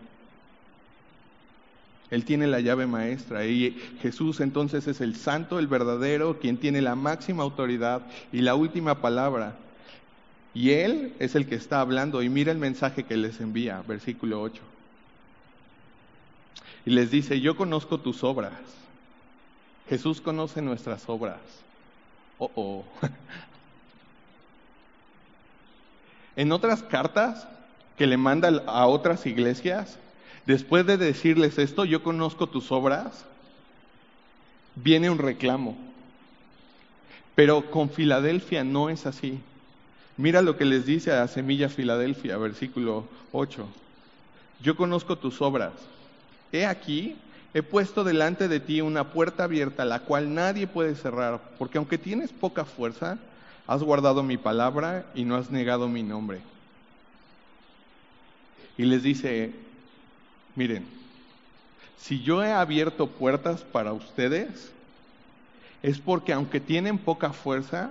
Él 2.11 2.25
tiene 2.25 2.47
la 2.47 2.61
llave 2.61 2.87
maestra 2.87 3.47
y 3.47 3.73
Jesús 4.01 4.41
entonces 4.41 4.87
es 4.87 5.01
el 5.01 5.17
santo, 5.17 5.59
el 5.59 5.67
verdadero, 5.67 6.39
quien 6.39 6.57
tiene 6.57 6.81
la 6.81 6.95
máxima 6.95 7.43
autoridad 7.43 8.03
y 8.33 8.41
la 8.41 8.55
última 8.55 9.01
palabra. 9.01 9.57
Y 10.55 10.71
Él 10.71 11.13
es 11.19 11.35
el 11.35 11.47
que 11.47 11.57
está 11.57 11.81
hablando 11.81 12.23
y 12.23 12.29
mira 12.29 12.53
el 12.53 12.59
mensaje 12.59 13.05
que 13.05 13.17
les 13.17 13.41
envía, 13.41 13.83
versículo 13.87 14.41
8. 14.41 14.63
Y 16.87 16.91
les 16.91 17.11
dice, 17.11 17.41
yo 17.41 17.57
conozco 17.57 17.99
tus 17.99 18.23
obras. 18.23 18.53
Jesús 19.89 20.21
conoce 20.21 20.63
nuestras 20.63 21.09
obras. 21.09 21.41
Oh, 22.39 22.51
oh. 22.55 22.85
En 26.37 26.53
otras 26.53 26.83
cartas 26.83 27.49
que 27.97 28.07
le 28.07 28.19
manda 28.19 28.63
a 28.67 28.87
otras 28.87 29.25
iglesias, 29.27 29.99
después 30.45 30.87
de 30.87 30.99
decirles 30.99 31.59
esto, 31.59 31.85
yo 31.85 32.03
conozco 32.03 32.47
tus 32.47 32.71
obras, 32.71 33.25
viene 34.75 35.09
un 35.09 35.19
reclamo. 35.19 35.77
Pero 37.35 37.71
con 37.71 37.91
Filadelfia 37.91 38.65
no 38.65 38.91
es 38.91 39.07
así. 39.07 39.41
Mira 40.19 40.43
lo 40.43 40.57
que 40.57 40.65
les 40.65 40.87
dice 40.87 41.13
a 41.13 41.27
Semilla 41.29 41.69
Filadelfia, 41.69 42.37
versículo 42.39 43.07
8. 43.33 43.67
Yo 44.63 44.77
conozco 44.77 45.17
tus 45.17 45.43
obras. 45.43 45.73
He 46.53 46.65
aquí, 46.65 47.17
he 47.53 47.63
puesto 47.63 48.05
delante 48.05 48.49
de 48.49 48.61
ti 48.61 48.81
una 48.81 49.13
puerta 49.13 49.45
abierta, 49.45 49.85
la 49.85 50.01
cual 50.01 50.35
nadie 50.35 50.67
puede 50.67 50.95
cerrar, 50.95 51.41
porque 51.59 51.79
aunque 51.79 51.99
tienes 51.99 52.33
poca 52.33 52.65
fuerza, 52.65 53.19
has 53.67 53.83
guardado 53.83 54.23
mi 54.23 54.37
palabra 54.37 55.07
y 55.15 55.25
no 55.25 55.37
has 55.37 55.51
negado 55.51 55.89
mi 55.89 56.03
nombre. 56.03 56.41
Y 58.79 58.85
les 58.85 59.03
dice, 59.03 59.53
miren, 60.55 60.87
si 61.99 62.23
yo 62.23 62.43
he 62.43 62.53
abierto 62.53 63.07
puertas 63.07 63.63
para 63.63 63.93
ustedes, 63.93 64.71
es 65.83 65.99
porque 65.99 66.33
aunque 66.33 66.61
tienen 66.61 66.99
poca 66.99 67.33
fuerza, 67.33 67.91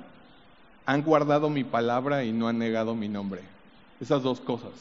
han 0.86 1.02
guardado 1.02 1.50
mi 1.50 1.64
palabra 1.64 2.24
y 2.24 2.32
no 2.32 2.48
han 2.48 2.60
negado 2.60 2.96
mi 2.96 3.08
nombre. 3.08 3.42
Esas 4.00 4.22
dos 4.24 4.40
cosas. 4.40 4.72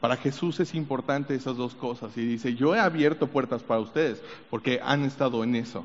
Para 0.00 0.16
Jesús 0.16 0.60
es 0.60 0.74
importante 0.74 1.34
esas 1.34 1.56
dos 1.56 1.74
cosas. 1.74 2.16
Y 2.16 2.24
dice, 2.24 2.54
yo 2.54 2.74
he 2.74 2.80
abierto 2.80 3.28
puertas 3.28 3.62
para 3.62 3.80
ustedes 3.80 4.20
porque 4.50 4.80
han 4.82 5.04
estado 5.04 5.42
en 5.44 5.54
eso. 5.54 5.84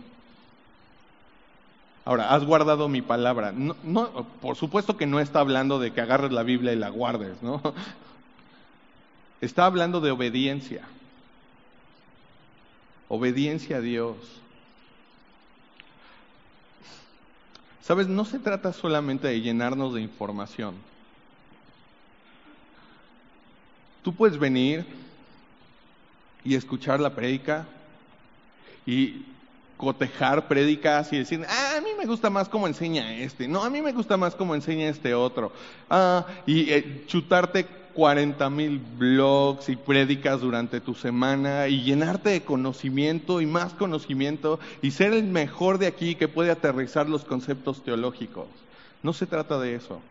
Ahora, 2.05 2.33
has 2.33 2.43
guardado 2.43 2.89
mi 2.89 3.01
palabra. 3.01 3.53
No, 3.53 4.27
por 4.41 4.57
supuesto 4.57 4.97
que 4.97 5.05
no 5.05 5.19
está 5.19 5.39
hablando 5.39 5.79
de 5.79 5.93
que 5.93 6.01
agarres 6.01 6.31
la 6.31 6.43
Biblia 6.43 6.73
y 6.73 6.75
la 6.75 6.89
guardes, 6.89 7.41
¿no? 7.41 7.61
Está 9.41 9.65
hablando 9.65 9.99
de 9.99 10.11
obediencia. 10.11 10.83
Obediencia 13.09 13.77
a 13.77 13.81
Dios. 13.81 14.15
Sabes, 17.81 18.07
no 18.07 18.23
se 18.23 18.39
trata 18.39 18.71
solamente 18.71 19.27
de 19.27 19.41
llenarnos 19.41 19.93
de 19.93 20.01
información. 20.01 20.75
Tú 24.01 24.13
puedes 24.13 24.37
venir 24.37 24.85
y 26.45 26.55
escuchar 26.55 27.01
la 27.01 27.13
prédica 27.13 27.65
y 28.85 29.25
cotejar 29.83 30.47
prédicas 30.47 31.11
y 31.13 31.17
decir, 31.17 31.45
ah, 31.47 31.75
a 31.77 31.81
mí 31.81 31.89
me 31.97 32.05
gusta 32.05 32.29
más 32.29 32.49
cómo 32.49 32.67
enseña 32.67 33.13
este, 33.13 33.47
no, 33.47 33.63
a 33.63 33.69
mí 33.69 33.81
me 33.81 33.91
gusta 33.91 34.17
más 34.17 34.35
cómo 34.35 34.55
enseña 34.55 34.87
este 34.87 35.13
otro, 35.13 35.51
ah, 35.89 36.25
y 36.45 36.71
eh, 36.71 37.03
chutarte 37.07 37.65
40 37.93 38.49
mil 38.49 38.79
blogs 38.79 39.69
y 39.69 39.75
prédicas 39.75 40.41
durante 40.41 40.81
tu 40.81 40.95
semana 40.95 41.67
y 41.67 41.83
llenarte 41.83 42.29
de 42.29 42.41
conocimiento 42.41 43.39
y 43.39 43.45
más 43.45 43.73
conocimiento 43.73 44.59
y 44.81 44.91
ser 44.91 45.13
el 45.13 45.25
mejor 45.25 45.77
de 45.77 45.87
aquí 45.87 46.15
que 46.15 46.27
puede 46.27 46.51
aterrizar 46.51 47.07
los 47.07 47.23
conceptos 47.23 47.83
teológicos. 47.83 48.47
No 49.03 49.13
se 49.13 49.27
trata 49.27 49.59
de 49.59 49.75
eso. 49.75 50.01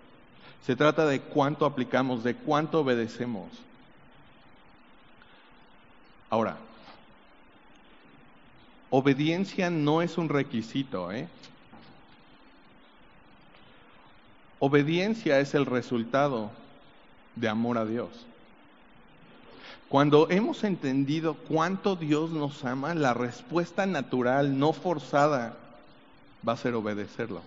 Se 0.64 0.76
trata 0.76 1.06
de 1.06 1.20
cuánto 1.20 1.66
aplicamos, 1.66 2.22
de 2.22 2.36
cuánto 2.36 2.80
obedecemos. 2.80 3.48
Ahora, 6.30 6.56
obediencia 8.92 9.70
no 9.70 10.02
es 10.02 10.18
un 10.18 10.28
requisito, 10.28 11.10
¿eh? 11.10 11.26
Obediencia 14.58 15.40
es 15.40 15.54
el 15.54 15.64
resultado 15.64 16.50
de 17.34 17.48
amor 17.48 17.78
a 17.78 17.86
Dios. 17.86 18.10
Cuando 19.88 20.28
hemos 20.30 20.62
entendido 20.62 21.34
cuánto 21.34 21.96
Dios 21.96 22.30
nos 22.30 22.64
ama, 22.64 22.94
la 22.94 23.14
respuesta 23.14 23.86
natural, 23.86 24.58
no 24.58 24.74
forzada, 24.74 25.56
va 26.46 26.52
a 26.52 26.56
ser 26.58 26.74
obedecerlo. 26.74 27.40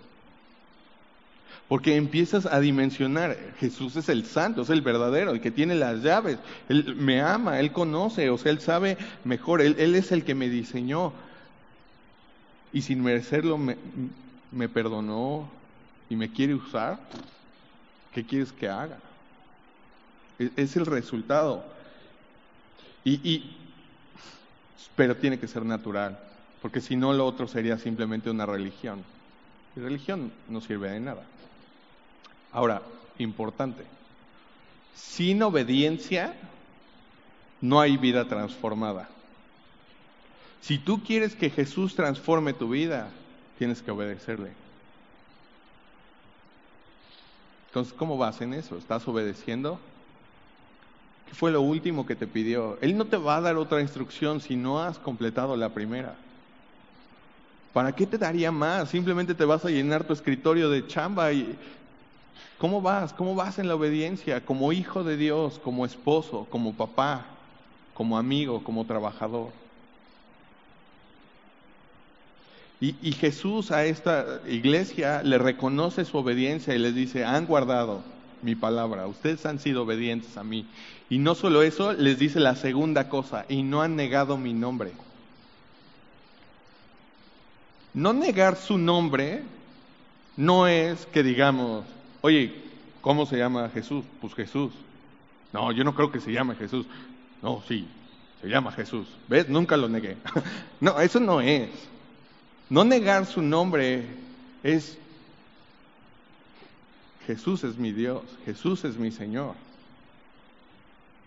Porque 1.68 1.96
empiezas 1.96 2.48
a 2.48 2.60
dimensionar, 2.60 3.38
Jesús 3.60 3.96
es 3.96 4.10
el 4.10 4.26
santo, 4.26 4.64
es 4.64 4.70
el 4.72 4.82
verdadero, 4.82 5.32
el 5.32 5.42
que 5.42 5.52
tiene 5.52 5.76
las 5.76 6.02
llaves, 6.02 6.40
Él 6.70 6.96
me 6.96 7.22
ama, 7.22 7.60
Él 7.60 7.72
conoce, 7.72 8.32
o 8.32 8.38
sea, 8.38 8.52
Él 8.52 8.60
sabe 8.60 8.98
mejor, 9.24 9.62
Él, 9.62 9.96
es 9.96 10.12
el 10.12 10.24
que 10.24 10.36
me 10.36 10.50
diseñó. 10.50 11.14
Y 12.76 12.82
sin 12.82 13.02
merecerlo 13.02 13.58
me, 13.58 13.78
me 14.52 14.68
perdonó 14.68 15.50
y 16.10 16.18
me 16.18 16.30
quiere 16.30 16.54
usar. 16.54 17.00
¿Qué 18.14 18.26
quieres 18.26 18.52
que 18.52 18.68
haga? 18.68 19.00
E-, 20.38 20.52
es 20.58 20.76
el 20.76 20.86
resultado. 20.86 21.64
Y, 23.06 23.56
pero 24.94 25.16
tiene 25.16 25.40
que 25.40 25.48
ser 25.48 25.64
natural, 25.64 26.20
porque 26.62 26.82
si 26.82 26.98
no 26.98 27.14
lo 27.14 27.26
otro 27.26 27.48
sería 27.48 27.78
simplemente 27.78 28.30
una 28.30 28.46
religión. 28.46 29.06
Y 29.78 29.80
religión 29.80 30.34
no 30.50 30.60
sirve 30.60 30.90
de 30.90 31.00
nada. 31.00 31.24
Ahora, 32.52 32.82
importante, 33.20 33.86
sin 34.94 35.42
obediencia 35.44 36.34
no 37.62 37.80
hay 37.80 37.96
vida 37.96 38.28
transformada. 38.28 39.08
Si 40.66 40.80
tú 40.80 41.04
quieres 41.04 41.36
que 41.36 41.52
Jesús 41.52 41.94
transforme 41.94 42.52
tu 42.52 42.70
vida, 42.70 43.12
tienes 43.56 43.84
que 43.84 43.92
obedecerle. 43.92 44.56
Entonces, 47.68 47.94
¿cómo 47.94 48.18
vas 48.18 48.42
en 48.42 48.56
eso? 48.56 48.76
¿Estás 48.76 49.08
obedeciendo? 49.08 49.80
¿Qué 51.28 51.36
fue 51.36 51.52
lo 51.52 51.62
último 51.62 52.08
que 52.08 52.16
te 52.16 52.26
pidió? 52.26 52.80
Él 52.82 52.98
no 52.98 53.06
te 53.06 53.18
va 53.18 53.36
a 53.36 53.42
dar 53.42 53.58
otra 53.58 53.80
instrucción 53.80 54.42
si 54.42 54.56
no 54.56 54.82
has 54.82 54.98
completado 54.98 55.56
la 55.56 55.72
primera. 55.72 56.16
¿Para 57.72 57.92
qué 57.92 58.08
te 58.08 58.18
daría 58.18 58.52
más? 58.52 58.90
Simplemente 58.90 59.36
te 59.36 59.46
vas 59.46 59.66
a 59.66 59.70
llenar 59.70 60.08
tu 60.08 60.14
escritorio 60.14 60.72
de 60.72 60.88
chamba 60.88 61.32
y 61.32 61.60
¿cómo 62.58 62.82
vas? 62.82 63.14
¿Cómo 63.14 63.36
vas 63.36 63.60
en 63.60 63.68
la 63.68 63.76
obediencia? 63.76 64.44
Como 64.44 64.74
hijo 64.74 65.04
de 65.04 65.16
Dios, 65.16 65.60
como 65.60 65.86
esposo, 65.86 66.48
como 66.50 66.76
papá, 66.76 67.28
como 67.94 68.18
amigo, 68.18 68.64
como 68.64 68.88
trabajador. 68.88 69.65
Y, 73.02 73.14
Jesús 73.14 73.72
a 73.72 73.86
esta 73.86 74.42
iglesia 74.48 75.24
le 75.24 75.40
reconoce 75.40 76.06
su 76.06 76.18
obediencia 76.18 76.76
y 76.76 76.78
les 76.78 76.94
dice, 76.94 77.26
han 77.26 77.48
guardado 77.48 78.04
mi 78.44 78.54
palabra, 78.54 79.08
ustedes 79.08 79.44
han 79.48 79.58
sido 79.58 79.84
obedientes 79.84 80.38
a 80.38 80.44
mí. 80.44 80.68
Y 81.10 81.18
no 81.18 81.34
solo 81.34 81.64
eso, 81.64 81.94
les 81.94 82.20
dice 82.20 82.40
la 82.40 82.56
segunda 82.56 83.10
cosa, 83.10 83.46
y 83.50 83.64
no 83.64 83.82
han 83.82 83.96
negado 83.96 84.38
mi 84.38 84.54
nombre. 84.54 84.92
No 87.96 88.14
negar 88.14 88.56
su 88.56 88.78
nombre 88.78 89.42
no 90.38 90.68
es 90.68 91.08
que 91.08 91.24
digamos, 91.24 91.86
oye, 92.22 92.54
¿cómo 93.02 93.26
se 93.26 93.38
llama 93.38 93.70
Jesús? 93.74 94.06
Pues 94.22 94.36
Jesús. 94.36 94.74
No, 95.54 95.72
yo 95.72 95.84
no 95.84 95.96
creo 95.96 96.12
que 96.12 96.20
se 96.20 96.32
llame 96.32 96.54
Jesús. 96.54 96.86
No, 97.42 97.64
sí, 97.68 97.88
se 98.42 98.48
llama 98.48 98.72
Jesús. 98.74 99.08
¿Ves? 99.28 99.50
Nunca 99.50 99.76
lo 99.76 99.90
negué. 99.90 100.18
no, 100.80 101.00
eso 101.00 101.20
no 101.20 101.42
es. 101.42 101.70
No 102.70 102.84
negar 102.84 103.26
su 103.26 103.42
nombre 103.42 104.06
es 104.64 104.98
Jesús 107.26 107.64
es 107.64 107.78
mi 107.78 107.92
Dios, 107.92 108.24
Jesús 108.46 108.84
es 108.84 108.98
mi 108.98 109.12
Señor. 109.12 109.56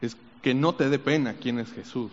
Es 0.00 0.16
que 0.42 0.54
no 0.54 0.74
te 0.74 0.88
dé 0.88 0.98
pena 0.98 1.34
quién 1.34 1.58
es 1.58 1.72
Jesús. 1.72 2.12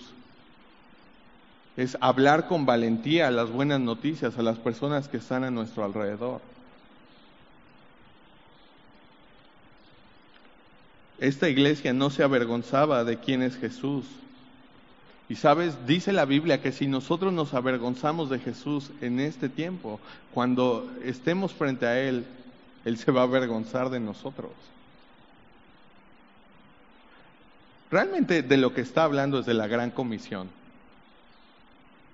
Es 1.77 1.97
hablar 2.01 2.47
con 2.47 2.65
valentía 2.65 3.29
las 3.31 3.51
buenas 3.51 3.79
noticias 3.79 4.38
a 4.38 4.41
las 4.41 4.57
personas 4.57 5.07
que 5.07 5.17
están 5.17 5.43
a 5.43 5.51
nuestro 5.51 5.83
alrededor. 5.83 6.41
Esta 11.19 11.49
iglesia 11.49 11.93
no 11.93 12.09
se 12.09 12.23
avergonzaba 12.23 13.03
de 13.03 13.19
quién 13.19 13.41
es 13.41 13.57
Jesús. 13.57 14.05
Y 15.27 15.35
sabes, 15.35 15.88
dice 15.88 16.13
la 16.13 16.25
Biblia 16.25 16.61
que 16.61 16.71
si 16.71 16.85
nosotros 16.88 17.33
nos 17.33 17.53
avergonzamos 17.53 18.29
de 18.29 18.39
Jesús 18.39 18.91
en 19.01 19.19
este 19.19 19.49
tiempo, 19.49 19.99
cuando 20.33 20.91
estemos 21.03 21.51
frente 21.53 21.88
a 21.88 21.99
Él, 21.99 22.25
él 22.83 22.97
se 22.97 23.11
va 23.11 23.21
a 23.21 23.23
avergonzar 23.23 23.89
de 23.89 23.99
nosotros. 23.99 24.51
Realmente 27.89 28.43
de 28.43 28.57
lo 28.57 28.73
que 28.73 28.81
está 28.81 29.03
hablando 29.03 29.39
es 29.39 29.45
de 29.47 29.55
la 29.55 29.67
gran 29.67 29.89
comisión, 29.89 30.49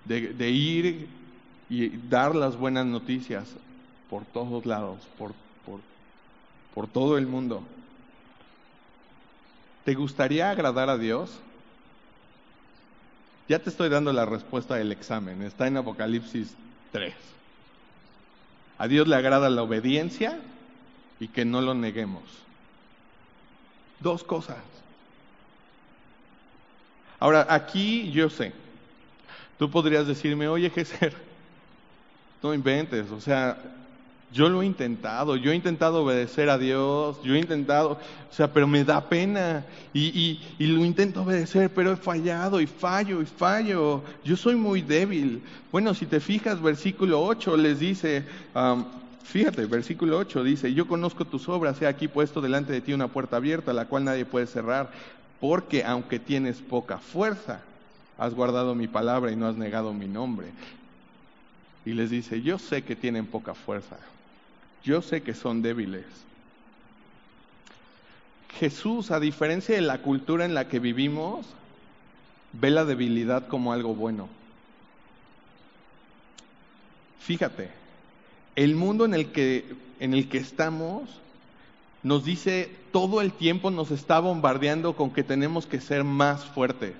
de, 0.05 0.49
ir 0.49 1.07
y 1.69 1.89
dar 1.89 2.35
las 2.35 2.55
buenas 2.55 2.85
noticias 2.85 3.47
por 4.09 4.25
todos 4.25 4.65
lados, 4.65 4.99
por, 5.17 5.33
por, 5.65 5.81
por 6.73 6.87
todo 6.87 7.17
el 7.17 7.27
mundo. 7.27 7.61
¿Te 9.83 9.95
gustaría 9.95 10.49
agradar 10.49 10.89
a 10.89 10.97
Dios? 10.97 11.39
Ya 13.51 13.59
te 13.59 13.69
estoy 13.69 13.89
dando 13.89 14.13
la 14.13 14.25
respuesta 14.25 14.75
del 14.75 14.93
examen, 14.93 15.41
está 15.41 15.67
en 15.67 15.75
Apocalipsis 15.75 16.55
3. 16.93 17.13
¿A 18.77 18.87
Dios 18.87 19.09
le 19.09 19.15
agrada 19.17 19.49
la 19.49 19.61
obediencia 19.61 20.39
y 21.19 21.27
que 21.27 21.43
no 21.43 21.59
lo 21.59 21.73
neguemos. 21.73 22.23
Dos 23.99 24.23
cosas. 24.23 24.55
Ahora, 27.19 27.45
aquí 27.49 28.09
yo 28.13 28.29
sé, 28.29 28.53
tú 29.59 29.69
podrías 29.69 30.07
decirme, 30.07 30.47
oye, 30.47 30.69
Geser, 30.69 31.13
no 32.41 32.53
inventes, 32.53 33.11
o 33.11 33.19
sea, 33.19 33.61
Yo 34.33 34.47
lo 34.47 34.61
he 34.61 34.65
intentado, 34.65 35.35
yo 35.35 35.51
he 35.51 35.55
intentado 35.55 36.03
obedecer 36.03 36.49
a 36.49 36.57
Dios, 36.57 37.21
yo 37.21 37.35
he 37.35 37.39
intentado, 37.39 37.91
o 38.29 38.33
sea, 38.33 38.53
pero 38.53 38.65
me 38.65 38.85
da 38.85 39.09
pena 39.09 39.65
y, 39.93 40.05
y, 40.07 40.55
y, 40.57 40.67
lo 40.67 40.85
intento 40.85 41.23
obedecer, 41.23 41.69
pero 41.69 41.91
he 41.91 41.97
fallado 41.97 42.61
y 42.61 42.65
fallo 42.65 43.21
y 43.21 43.25
fallo. 43.25 44.01
Yo 44.23 44.37
soy 44.37 44.55
muy 44.55 44.81
débil. 44.81 45.43
Bueno, 45.69 45.93
si 45.93 46.05
te 46.05 46.21
fijas, 46.21 46.61
versículo 46.61 47.21
8 47.21 47.57
les 47.57 47.79
dice, 47.79 48.23
um, 48.55 48.85
fíjate, 49.21 49.65
versículo 49.65 50.17
8 50.19 50.45
dice, 50.45 50.73
yo 50.73 50.87
conozco 50.87 51.25
tus 51.25 51.49
obras, 51.49 51.81
he 51.81 51.87
aquí 51.87 52.07
puesto 52.07 52.39
delante 52.39 52.71
de 52.71 52.79
ti 52.79 52.93
una 52.93 53.09
puerta 53.09 53.35
abierta, 53.35 53.73
la 53.73 53.85
cual 53.85 54.05
nadie 54.05 54.23
puede 54.23 54.47
cerrar, 54.47 54.91
porque 55.41 55.83
aunque 55.83 56.19
tienes 56.19 56.59
poca 56.59 56.99
fuerza, 56.99 57.59
has 58.17 58.33
guardado 58.33 58.75
mi 58.75 58.87
palabra 58.87 59.29
y 59.29 59.35
no 59.35 59.47
has 59.47 59.57
negado 59.57 59.93
mi 59.93 60.07
nombre. 60.07 60.47
Y 61.83 61.91
les 61.91 62.11
dice, 62.11 62.41
yo 62.41 62.57
sé 62.59 62.83
que 62.83 62.95
tienen 62.95 63.25
poca 63.25 63.53
fuerza 63.55 63.97
yo 64.83 65.01
sé 65.01 65.21
que 65.21 65.33
son 65.33 65.61
débiles. 65.61 66.05
Jesús, 68.59 69.11
a 69.11 69.19
diferencia 69.19 69.75
de 69.75 69.81
la 69.81 69.99
cultura 69.99 70.45
en 70.45 70.53
la 70.53 70.67
que 70.67 70.79
vivimos, 70.79 71.45
ve 72.53 72.69
la 72.69 72.85
debilidad 72.85 73.47
como 73.47 73.73
algo 73.73 73.95
bueno. 73.95 74.27
Fíjate, 77.19 77.69
el 78.55 78.75
mundo 78.75 79.05
en 79.05 79.13
el 79.13 79.31
que, 79.31 79.65
en 79.99 80.13
el 80.13 80.27
que 80.27 80.37
estamos 80.37 81.09
nos 82.03 82.25
dice 82.25 82.69
todo 82.91 83.21
el 83.21 83.31
tiempo 83.31 83.69
nos 83.69 83.91
está 83.91 84.19
bombardeando 84.19 84.95
con 84.95 85.11
que 85.11 85.23
tenemos 85.23 85.65
que 85.65 85.79
ser 85.79 86.03
más 86.03 86.43
fuertes. 86.45 86.95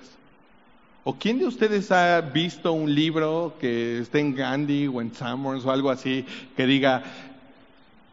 ¿O 1.04 1.16
quién 1.16 1.40
de 1.40 1.48
ustedes 1.48 1.92
ha 1.92 2.22
visto 2.22 2.72
un 2.74 2.94
libro 2.94 3.56
que 3.60 4.00
esté 4.00 4.20
en 4.20 4.36
Gandhi 4.36 4.88
o 4.88 5.02
en 5.02 5.14
Summers 5.16 5.66
o 5.66 5.72
algo 5.72 5.90
así 5.90 6.26
que 6.56 6.68
diga 6.68 7.04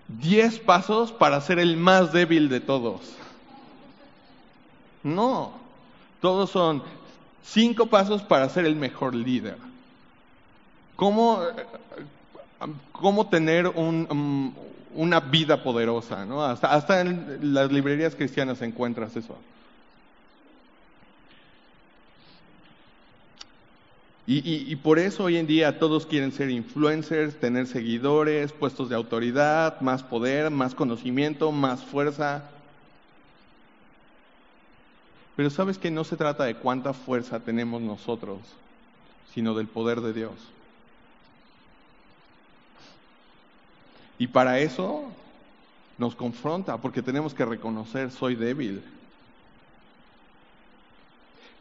diez 0.09 0.59
pasos 0.59 1.13
para 1.13 1.41
ser 1.41 1.59
el 1.59 1.77
más 1.77 2.13
débil 2.13 2.49
de 2.49 2.61
todos. 2.61 3.01
No, 5.03 5.53
todos 6.21 6.51
son 6.51 6.83
cinco 7.45 7.87
pasos 7.87 8.23
para 8.23 8.49
ser 8.49 8.67
el 8.67 8.75
mejor 8.75 9.15
líder. 9.15 9.57
¿Cómo, 10.97 11.41
cómo 12.93 13.29
tener 13.29 13.69
un, 13.69 14.55
una 14.95 15.21
vida 15.21 15.63
poderosa? 15.63 16.25
¿no? 16.25 16.45
Hasta, 16.45 16.73
hasta 16.73 17.03
en 17.03 17.55
las 17.55 17.71
librerías 17.71 18.17
cristianas 18.17 18.61
encuentras 18.63 19.15
eso. 19.15 19.37
Y, 24.31 24.77
por 24.77 24.99
eso 24.99 25.25
hoy 25.25 25.39
en 25.39 25.47
día 25.47 25.79
todos 25.79 26.05
quieren 26.05 26.33
ser 26.33 26.51
influencers, 26.51 27.41
tener 27.41 27.67
seguidores, 27.67 28.53
puestos 28.53 28.91
de 28.91 28.95
autoridad, 28.95 29.81
más 29.81 30.03
poder, 30.03 30.51
más 30.51 30.75
conocimiento, 30.75 31.51
más 31.51 31.83
fuerza. 31.83 32.45
Pero 35.35 35.49
sabes 35.49 35.79
que 35.79 35.91
no 35.91 36.05
se 36.05 36.19
trata 36.19 36.45
de 36.45 36.57
cuánta 36.57 36.93
fuerza 36.93 37.41
tenemos 37.41 37.81
nosotros, 37.81 38.41
sino 39.33 39.55
del 39.55 39.67
poder 39.67 40.03
de 40.03 40.13
Dios. 40.13 40.35
Y 44.19 44.27
para 44.27 44.59
eso 44.59 45.05
nos 45.97 46.15
confronta, 46.15 46.77
porque 46.77 47.01
tenemos 47.01 47.33
que 47.33 47.47
reconocer, 47.47 48.11
soy 48.11 48.35
débil. 48.35 48.83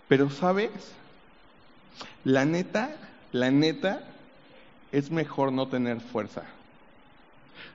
Pero 0.10 0.30
sabes, 0.30 0.94
la 2.24 2.46
neta, 2.46 2.96
la 3.32 3.52
neta, 3.52 4.04
es 4.92 5.12
mejor 5.12 5.52
no 5.52 5.68
tener 5.68 6.00
fuerza. 6.00 6.44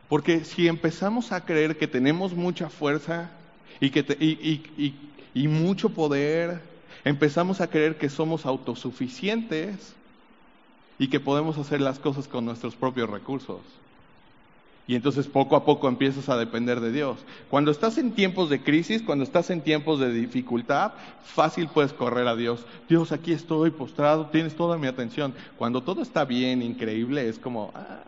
Porque 0.09 0.45
si 0.45 0.69
empezamos 0.69 1.33
a 1.33 1.45
creer 1.45 1.79
que 1.79 1.87
tenemos 1.87 2.35
mucha 2.35 2.69
fuerza 2.69 3.31
y, 3.81 3.91
que 3.91 4.03
y, 5.35 5.49
mucho 5.49 5.91
poder, 5.91 6.61
empezamos 7.05 7.61
a 7.61 7.69
creer 7.69 7.97
que 7.97 8.09
somos 8.09 8.45
autosuficientes 8.45 9.95
y 10.99 11.09
que 11.09 11.21
podemos 11.21 11.59
hacer 11.59 11.81
las 11.81 11.99
cosas 11.99 12.29
con 12.29 12.45
nuestros 12.45 12.77
propios 12.77 13.09
recursos. 13.09 13.61
Y 14.87 14.97
entonces 14.97 15.29
poco 15.29 15.55
a 15.55 15.65
poco 15.65 15.89
empiezas 15.89 16.29
a 16.29 16.37
depender 16.37 16.81
de 16.81 16.91
Dios. 16.91 17.19
Cuando 17.49 17.71
estás 17.71 17.99
en 17.99 18.13
tiempos 18.13 18.51
de 18.51 18.63
crisis, 18.63 19.03
cuando 19.03 19.23
estás 19.25 19.51
en 19.51 19.61
tiempos 19.61 20.01
de 20.01 20.13
dificultad, 20.13 20.93
fácil 21.25 21.69
puedes 21.69 21.93
correr 21.93 22.27
a 22.27 22.35
Dios. 22.35 22.67
Dios, 22.89 23.13
aquí 23.13 23.33
estoy 23.33 23.71
postrado, 23.71 24.27
tienes 24.27 24.57
toda 24.57 24.79
mi 24.79 24.89
atención. 24.89 25.35
Cuando 25.57 25.83
todo 25.83 26.03
está 26.03 26.25
bien, 26.25 26.63
increíble, 26.63 27.29
es 27.29 27.39
como... 27.39 27.71
Ah, 27.75 28.01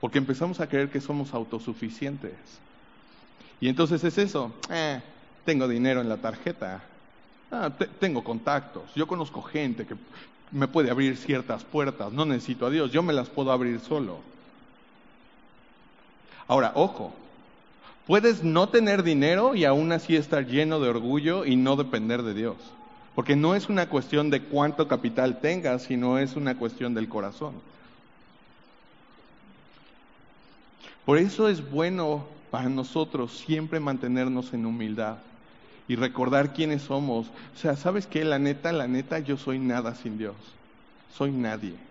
porque 0.00 0.18
empezamos 0.18 0.60
a 0.60 0.68
creer 0.68 0.90
que 0.90 1.00
somos 1.00 1.34
autosuficientes. 1.34 2.34
Y 3.60 3.68
entonces 3.68 4.02
es 4.04 4.18
eso. 4.18 4.52
Eh, 4.70 5.00
tengo 5.44 5.66
dinero 5.66 6.00
en 6.00 6.08
la 6.08 6.18
tarjeta. 6.18 6.82
Ah, 7.50 7.70
tengo 7.98 8.22
contactos. 8.22 8.94
Yo 8.94 9.06
conozco 9.06 9.42
gente 9.42 9.86
que 9.86 9.96
me 10.52 10.68
puede 10.68 10.90
abrir 10.90 11.16
ciertas 11.16 11.64
puertas. 11.64 12.12
No 12.12 12.24
necesito 12.24 12.66
a 12.66 12.70
Dios. 12.70 12.92
Yo 12.92 13.02
me 13.02 13.12
las 13.12 13.28
puedo 13.28 13.50
abrir 13.50 13.80
solo. 13.80 14.18
Ahora, 16.48 16.72
ojo, 16.74 17.12
puedes 18.06 18.42
no 18.42 18.70
tener 18.70 19.02
dinero 19.02 19.54
y 19.54 19.66
aún 19.66 19.92
así 19.92 20.16
estar 20.16 20.46
lleno 20.46 20.80
de 20.80 20.88
orgullo 20.88 21.44
y 21.44 21.56
no 21.56 21.76
depender 21.76 22.22
de 22.22 22.32
Dios. 22.32 22.56
Porque 23.14 23.36
no 23.36 23.54
es 23.54 23.68
una 23.68 23.88
cuestión 23.88 24.30
de 24.30 24.42
cuánto 24.42 24.88
capital 24.88 25.40
tengas, 25.40 25.82
sino 25.82 26.18
es 26.18 26.36
una 26.36 26.56
cuestión 26.56 26.94
del 26.94 27.08
corazón. 27.08 27.52
Por 31.04 31.18
eso 31.18 31.48
es 31.48 31.70
bueno 31.70 32.26
para 32.50 32.68
nosotros 32.68 33.36
siempre 33.38 33.78
mantenernos 33.80 34.52
en 34.54 34.66
humildad 34.66 35.18
y 35.86 35.96
recordar 35.96 36.54
quiénes 36.54 36.82
somos. 36.82 37.26
O 37.26 37.58
sea, 37.58 37.76
¿sabes 37.76 38.06
qué? 38.06 38.24
La 38.24 38.38
neta, 38.38 38.72
la 38.72 38.88
neta, 38.88 39.18
yo 39.18 39.36
soy 39.36 39.58
nada 39.58 39.94
sin 39.94 40.16
Dios. 40.16 40.36
Soy 41.14 41.30
nadie. 41.30 41.87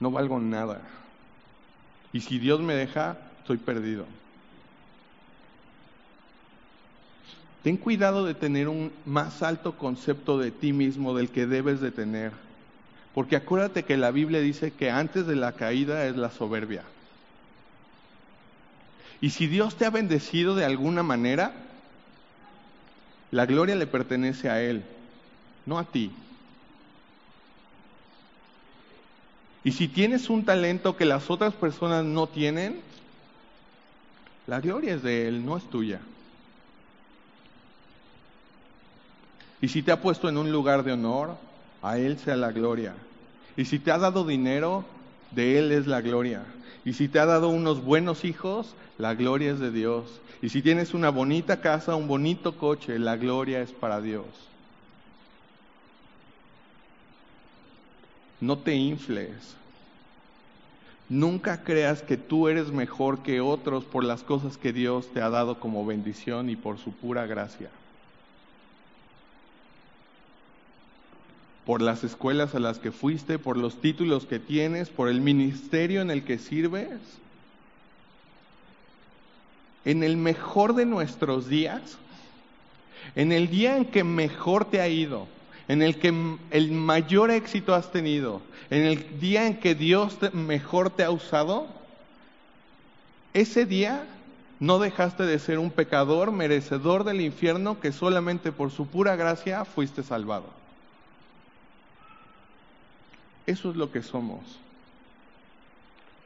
No 0.00 0.10
valgo 0.10 0.40
nada. 0.40 0.80
Y 2.12 2.22
si 2.22 2.38
Dios 2.38 2.60
me 2.60 2.74
deja, 2.74 3.18
estoy 3.38 3.58
perdido. 3.58 4.06
Ten 7.62 7.76
cuidado 7.76 8.24
de 8.24 8.34
tener 8.34 8.68
un 8.68 8.90
más 9.04 9.42
alto 9.42 9.76
concepto 9.76 10.38
de 10.38 10.50
ti 10.50 10.72
mismo 10.72 11.14
del 11.14 11.28
que 11.28 11.46
debes 11.46 11.80
de 11.80 11.92
tener. 11.92 12.32
Porque 13.14 13.36
acuérdate 13.36 13.84
que 13.84 13.98
la 13.98 14.10
Biblia 14.10 14.40
dice 14.40 14.72
que 14.72 14.90
antes 14.90 15.26
de 15.26 15.36
la 15.36 15.52
caída 15.52 16.06
es 16.06 16.16
la 16.16 16.30
soberbia. 16.30 16.82
Y 19.20 19.30
si 19.30 19.46
Dios 19.46 19.76
te 19.76 19.84
ha 19.84 19.90
bendecido 19.90 20.54
de 20.54 20.64
alguna 20.64 21.02
manera, 21.02 21.52
la 23.30 23.44
gloria 23.44 23.74
le 23.76 23.86
pertenece 23.86 24.48
a 24.48 24.62
Él, 24.62 24.82
no 25.66 25.78
a 25.78 25.84
ti. 25.84 26.12
Y 29.62 29.72
si 29.72 29.88
tienes 29.88 30.30
un 30.30 30.44
talento 30.44 30.96
que 30.96 31.04
las 31.04 31.30
otras 31.30 31.54
personas 31.54 32.04
no 32.04 32.26
tienen, 32.26 32.80
la 34.46 34.60
gloria 34.60 34.94
es 34.94 35.02
de 35.02 35.28
Él, 35.28 35.44
no 35.44 35.56
es 35.56 35.68
tuya. 35.68 36.00
Y 39.60 39.68
si 39.68 39.82
te 39.82 39.92
ha 39.92 40.00
puesto 40.00 40.28
en 40.28 40.38
un 40.38 40.50
lugar 40.50 40.82
de 40.82 40.92
honor, 40.92 41.36
a 41.82 41.98
Él 41.98 42.18
sea 42.18 42.36
la 42.36 42.50
gloria. 42.50 42.94
Y 43.56 43.66
si 43.66 43.78
te 43.78 43.90
ha 43.90 43.98
dado 43.98 44.24
dinero, 44.24 44.84
de 45.32 45.58
Él 45.58 45.72
es 45.72 45.86
la 45.86 46.00
gloria. 46.00 46.42
Y 46.84 46.94
si 46.94 47.08
te 47.08 47.18
ha 47.18 47.26
dado 47.26 47.50
unos 47.50 47.84
buenos 47.84 48.24
hijos, 48.24 48.74
la 48.96 49.14
gloria 49.14 49.52
es 49.52 49.60
de 49.60 49.70
Dios. 49.70 50.20
Y 50.40 50.48
si 50.48 50.62
tienes 50.62 50.94
una 50.94 51.10
bonita 51.10 51.60
casa, 51.60 51.94
un 51.94 52.08
bonito 52.08 52.56
coche, 52.56 52.98
la 52.98 53.16
gloria 53.16 53.60
es 53.60 53.72
para 53.72 54.00
Dios. 54.00 54.24
No 58.40 58.58
te 58.58 58.74
infles. 58.74 59.56
Nunca 61.10 61.64
creas 61.64 62.02
que 62.02 62.16
tú 62.16 62.48
eres 62.48 62.70
mejor 62.70 63.22
que 63.22 63.40
otros 63.40 63.84
por 63.84 64.04
las 64.04 64.22
cosas 64.22 64.56
que 64.56 64.72
Dios 64.72 65.12
te 65.12 65.20
ha 65.20 65.28
dado 65.28 65.58
como 65.58 65.84
bendición 65.84 66.48
y 66.48 66.56
por 66.56 66.78
su 66.78 66.92
pura 66.92 67.26
gracia. 67.26 67.68
Por 71.66 71.82
las 71.82 72.04
escuelas 72.04 72.54
a 72.54 72.60
las 72.60 72.78
que 72.78 72.92
fuiste, 72.92 73.38
por 73.38 73.56
los 73.56 73.80
títulos 73.80 74.24
que 74.24 74.38
tienes, 74.38 74.88
por 74.88 75.08
el 75.08 75.20
ministerio 75.20 76.00
en 76.00 76.10
el 76.10 76.22
que 76.22 76.38
sirves. 76.38 77.00
En 79.84 80.04
el 80.04 80.16
mejor 80.16 80.74
de 80.74 80.86
nuestros 80.86 81.48
días, 81.48 81.98
en 83.16 83.32
el 83.32 83.50
día 83.50 83.76
en 83.76 83.86
que 83.86 84.04
mejor 84.04 84.64
te 84.64 84.80
ha 84.80 84.88
ido, 84.88 85.26
en 85.70 85.82
el 85.82 86.00
que 86.00 86.12
el 86.50 86.72
mayor 86.72 87.30
éxito 87.30 87.76
has 87.76 87.92
tenido, 87.92 88.42
en 88.70 88.82
el 88.86 89.20
día 89.20 89.46
en 89.46 89.60
que 89.60 89.76
Dios 89.76 90.18
mejor 90.32 90.90
te 90.90 91.04
ha 91.04 91.12
usado, 91.12 91.68
ese 93.34 93.66
día 93.66 94.04
no 94.58 94.80
dejaste 94.80 95.22
de 95.22 95.38
ser 95.38 95.60
un 95.60 95.70
pecador 95.70 96.32
merecedor 96.32 97.04
del 97.04 97.20
infierno 97.20 97.78
que 97.78 97.92
solamente 97.92 98.50
por 98.50 98.72
su 98.72 98.88
pura 98.88 99.14
gracia 99.14 99.64
fuiste 99.64 100.02
salvado. 100.02 100.46
Eso 103.46 103.70
es 103.70 103.76
lo 103.76 103.92
que 103.92 104.02
somos. 104.02 104.40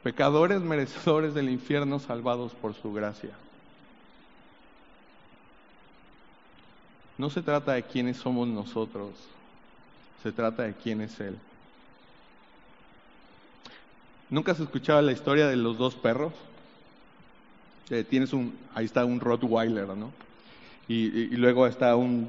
Pecadores 0.01 0.61
merecedores 0.61 1.35
del 1.35 1.51
infierno 1.51 1.99
salvados 1.99 2.53
por 2.53 2.73
su 2.73 2.91
gracia. 2.93 3.35
No 7.17 7.29
se 7.29 7.41
trata 7.41 7.73
de 7.73 7.83
quiénes 7.83 8.17
somos 8.17 8.47
nosotros, 8.47 9.11
se 10.21 10.31
trata 10.31 10.63
de 10.63 10.73
quién 10.73 11.01
es 11.01 11.19
Él. 11.19 11.37
¿Nunca 14.29 14.51
has 14.51 14.59
escuchado 14.59 15.01
la 15.01 15.11
historia 15.11 15.47
de 15.47 15.55
los 15.55 15.77
dos 15.77 15.95
perros? 15.95 16.33
Eh, 17.89 18.03
tienes 18.03 18.33
un, 18.33 18.57
ahí 18.73 18.85
está 18.85 19.05
un 19.05 19.19
Rottweiler, 19.19 19.87
¿no? 19.89 20.11
Y, 20.87 21.35
luego 21.37 21.67
está 21.67 21.95
un 21.95 22.27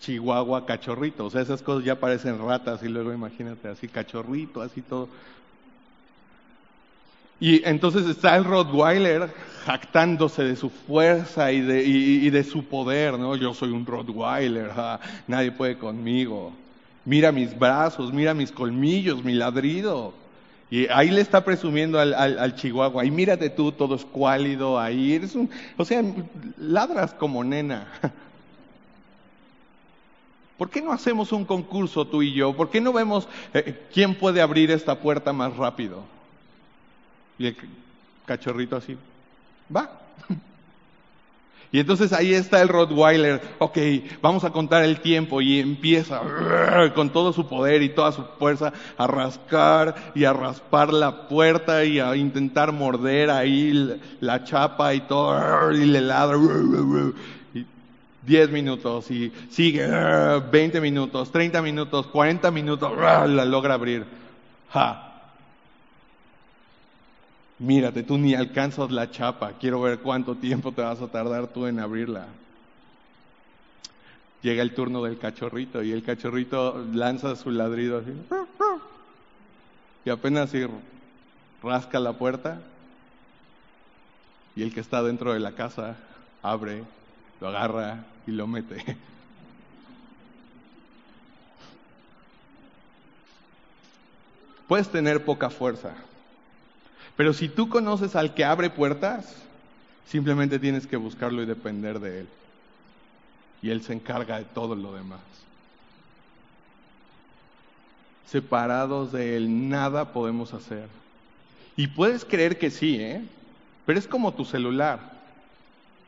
Chihuahua 0.00 0.66
cachorrito. 0.66 1.26
O 1.26 1.30
sea, 1.30 1.40
esas 1.40 1.62
cosas 1.62 1.84
ya 1.84 1.98
parecen 1.98 2.38
ratas 2.38 2.82
y 2.82 2.88
luego 2.88 3.12
imagínate 3.12 3.68
así 3.68 3.88
cachorrito, 3.88 4.60
así 4.60 4.82
todo. 4.82 5.08
Y 7.40 7.66
entonces 7.68 8.06
está 8.06 8.36
el 8.36 8.44
Rottweiler 8.44 9.32
jactándose 9.64 10.44
de 10.44 10.56
su 10.56 10.70
fuerza 10.70 11.50
y 11.52 11.60
de, 11.60 11.82
y, 11.84 12.30
de 12.30 12.44
su 12.44 12.64
poder, 12.64 13.18
¿no? 13.18 13.34
Yo 13.36 13.54
soy 13.54 13.70
un 13.70 13.86
Rottweiler, 13.86 14.70
nadie 15.26 15.52
puede 15.52 15.78
conmigo. 15.78 16.52
Mira 17.04 17.32
mis 17.32 17.58
brazos, 17.58 18.12
mira 18.12 18.34
mis 18.34 18.52
colmillos, 18.52 19.24
mi 19.24 19.34
ladrido. 19.34 20.12
Y 20.70 20.86
ahí 20.88 21.10
le 21.10 21.20
está 21.20 21.44
presumiendo 21.44 22.00
al, 22.00 22.54
Chihuahua, 22.56 23.02
ahí 23.02 23.10
mírate 23.10 23.50
tú, 23.50 23.72
todo 23.72 23.94
escuálido, 23.94 24.78
ahí 24.78 25.14
eres 25.14 25.34
un, 25.34 25.50
o 25.76 25.84
sea, 25.84 26.02
ladras 26.58 27.14
como 27.14 27.44
nena. 27.44 27.86
¿Por 30.58 30.70
qué 30.70 30.80
no 30.80 30.92
hacemos 30.92 31.32
un 31.32 31.44
concurso 31.44 32.06
tú 32.06 32.22
y 32.22 32.32
yo? 32.32 32.54
¿Por 32.54 32.70
qué 32.70 32.80
no 32.80 32.92
vemos 32.92 33.28
eh, 33.52 33.86
quién 33.92 34.14
puede 34.14 34.40
abrir 34.40 34.70
esta 34.70 34.98
puerta 35.00 35.32
más 35.32 35.56
rápido? 35.56 36.13
Y 37.38 37.46
el 37.46 37.56
cachorrito 38.26 38.76
así, 38.76 38.96
va. 39.74 39.90
Y 41.74 41.80
entonces 41.80 42.12
ahí 42.12 42.32
está 42.32 42.62
el 42.62 42.68
Rottweiler, 42.68 43.42
ok, 43.58 43.76
vamos 44.22 44.44
a 44.44 44.50
contar 44.50 44.84
el 44.84 45.00
tiempo 45.00 45.40
y 45.40 45.58
empieza 45.58 46.20
con 46.94 47.10
todo 47.10 47.32
su 47.32 47.48
poder 47.48 47.82
y 47.82 47.88
toda 47.88 48.12
su 48.12 48.22
fuerza 48.38 48.72
a 48.96 49.08
rascar 49.08 50.12
y 50.14 50.22
a 50.22 50.32
raspar 50.32 50.92
la 50.92 51.26
puerta 51.26 51.84
y 51.84 51.98
a 51.98 52.14
intentar 52.14 52.70
morder 52.70 53.28
ahí 53.28 54.00
la 54.20 54.44
chapa 54.44 54.94
y 54.94 55.00
todo, 55.00 55.72
y 55.72 55.84
le 55.84 56.00
ladra. 56.00 56.38
Diez 58.22 58.50
minutos 58.50 59.10
y 59.10 59.32
sigue, 59.50 59.84
veinte 60.52 60.80
minutos, 60.80 61.32
treinta 61.32 61.60
minutos, 61.60 62.06
cuarenta 62.06 62.52
minutos, 62.52 62.92
la 62.96 63.44
logra 63.44 63.74
abrir. 63.74 64.06
Ja, 64.70 65.03
mírate, 67.58 68.02
tú 68.02 68.18
ni 68.18 68.34
alcanzas 68.34 68.90
la 68.90 69.10
chapa, 69.10 69.52
quiero 69.60 69.80
ver 69.80 70.00
cuánto 70.00 70.34
tiempo 70.36 70.72
te 70.72 70.82
vas 70.82 71.00
a 71.00 71.08
tardar 71.08 71.48
tú 71.48 71.66
en 71.66 71.80
abrirla. 71.80 72.26
Llega 74.42 74.62
el 74.62 74.74
turno 74.74 75.02
del 75.02 75.18
cachorrito 75.18 75.82
y 75.82 75.92
el 75.92 76.02
cachorrito 76.02 76.84
lanza 76.92 77.34
su 77.34 77.50
ladrido 77.50 77.98
así. 77.98 78.12
Y 80.04 80.10
apenas 80.10 80.50
si 80.50 80.66
rasca 81.62 81.98
la 81.98 82.12
puerta 82.12 82.60
y 84.54 84.62
el 84.62 84.74
que 84.74 84.80
está 84.80 85.02
dentro 85.02 85.32
de 85.32 85.40
la 85.40 85.52
casa 85.52 85.96
abre, 86.42 86.84
lo 87.40 87.48
agarra 87.48 88.04
y 88.26 88.32
lo 88.32 88.46
mete. 88.46 88.84
Puedes 94.68 94.88
tener 94.90 95.24
poca 95.24 95.50
fuerza, 95.50 95.94
pero 97.16 97.32
si 97.32 97.48
tú 97.48 97.68
conoces 97.68 98.16
al 98.16 98.34
que 98.34 98.44
abre 98.44 98.70
puertas, 98.70 99.34
simplemente 100.06 100.58
tienes 100.58 100.86
que 100.86 100.96
buscarlo 100.96 101.42
y 101.42 101.46
depender 101.46 102.00
de 102.00 102.20
él. 102.20 102.28
Y 103.62 103.70
él 103.70 103.82
se 103.82 103.92
encarga 103.92 104.38
de 104.38 104.44
todo 104.44 104.74
lo 104.74 104.92
demás. 104.92 105.20
Separados 108.26 109.12
de 109.12 109.36
él, 109.36 109.68
nada 109.68 110.12
podemos 110.12 110.52
hacer. 110.54 110.88
Y 111.76 111.86
puedes 111.86 112.24
creer 112.24 112.58
que 112.58 112.70
sí, 112.70 112.96
¿eh? 113.00 113.24
Pero 113.86 113.98
es 113.98 114.06
como 114.06 114.34
tu 114.34 114.44
celular. 114.44 115.14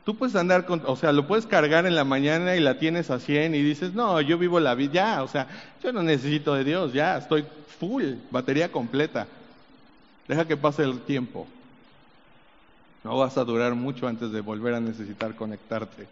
Tú 0.05 0.15
puedes 0.15 0.35
andar 0.35 0.65
con, 0.65 0.81
o 0.85 0.95
sea, 0.95 1.11
lo 1.11 1.27
puedes 1.27 1.45
cargar 1.45 1.85
en 1.85 1.95
la 1.95 2.05
mañana 2.05 2.55
y 2.55 2.59
la 2.59 2.79
tienes 2.79 3.09
a 3.11 3.19
100 3.19 3.55
y 3.55 3.61
dices, 3.61 3.93
no, 3.93 4.21
yo 4.21 4.37
vivo 4.37 4.59
la 4.59 4.73
vida, 4.73 4.93
ya, 4.93 5.23
o 5.23 5.27
sea, 5.27 5.47
yo 5.83 5.91
no 5.91 6.01
necesito 6.01 6.53
de 6.53 6.63
Dios, 6.63 6.93
ya, 6.93 7.17
estoy 7.17 7.45
full, 7.79 8.13
batería 8.31 8.71
completa. 8.71 9.27
Deja 10.27 10.45
que 10.45 10.57
pase 10.57 10.83
el 10.83 10.99
tiempo. 11.01 11.47
No 13.03 13.17
vas 13.17 13.37
a 13.37 13.45
durar 13.45 13.73
mucho 13.75 14.07
antes 14.07 14.31
de 14.31 14.41
volver 14.41 14.73
a 14.73 14.79
necesitar 14.79 15.35
conectarte. 15.35 16.07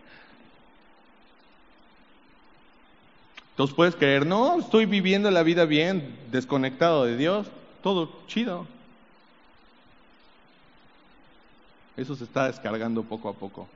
Entonces 3.51 3.75
puedes 3.75 3.95
creer, 3.95 4.25
no, 4.25 4.59
estoy 4.59 4.85
viviendo 4.85 5.31
la 5.31 5.43
vida 5.43 5.65
bien, 5.65 6.17
desconectado 6.31 7.05
de 7.05 7.15
Dios, 7.15 7.47
todo 7.81 8.09
chido. 8.27 8.67
Eso 11.95 12.15
se 12.15 12.25
está 12.25 12.47
descargando 12.47 13.03
poco 13.03 13.29
a 13.29 13.33
poco. 13.33 13.67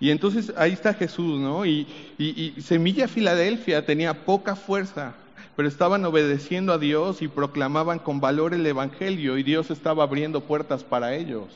Y 0.00 0.10
entonces 0.10 0.52
ahí 0.56 0.72
está 0.72 0.94
Jesús, 0.94 1.40
¿no? 1.40 1.64
Y, 1.64 1.86
y 2.18 2.60
Semilla 2.60 3.06
Filadelfia 3.06 3.86
tenía 3.86 4.24
poca 4.24 4.56
fuerza, 4.56 5.14
pero 5.56 5.68
estaban 5.68 6.04
obedeciendo 6.04 6.72
a 6.72 6.78
Dios 6.78 7.20
y 7.22 7.28
proclamaban 7.28 7.98
con 7.98 8.20
valor 8.20 8.54
el 8.54 8.66
Evangelio 8.66 9.36
y 9.36 9.42
Dios 9.42 9.70
estaba 9.70 10.04
abriendo 10.04 10.40
puertas 10.42 10.82
para 10.82 11.14
ellos. 11.14 11.48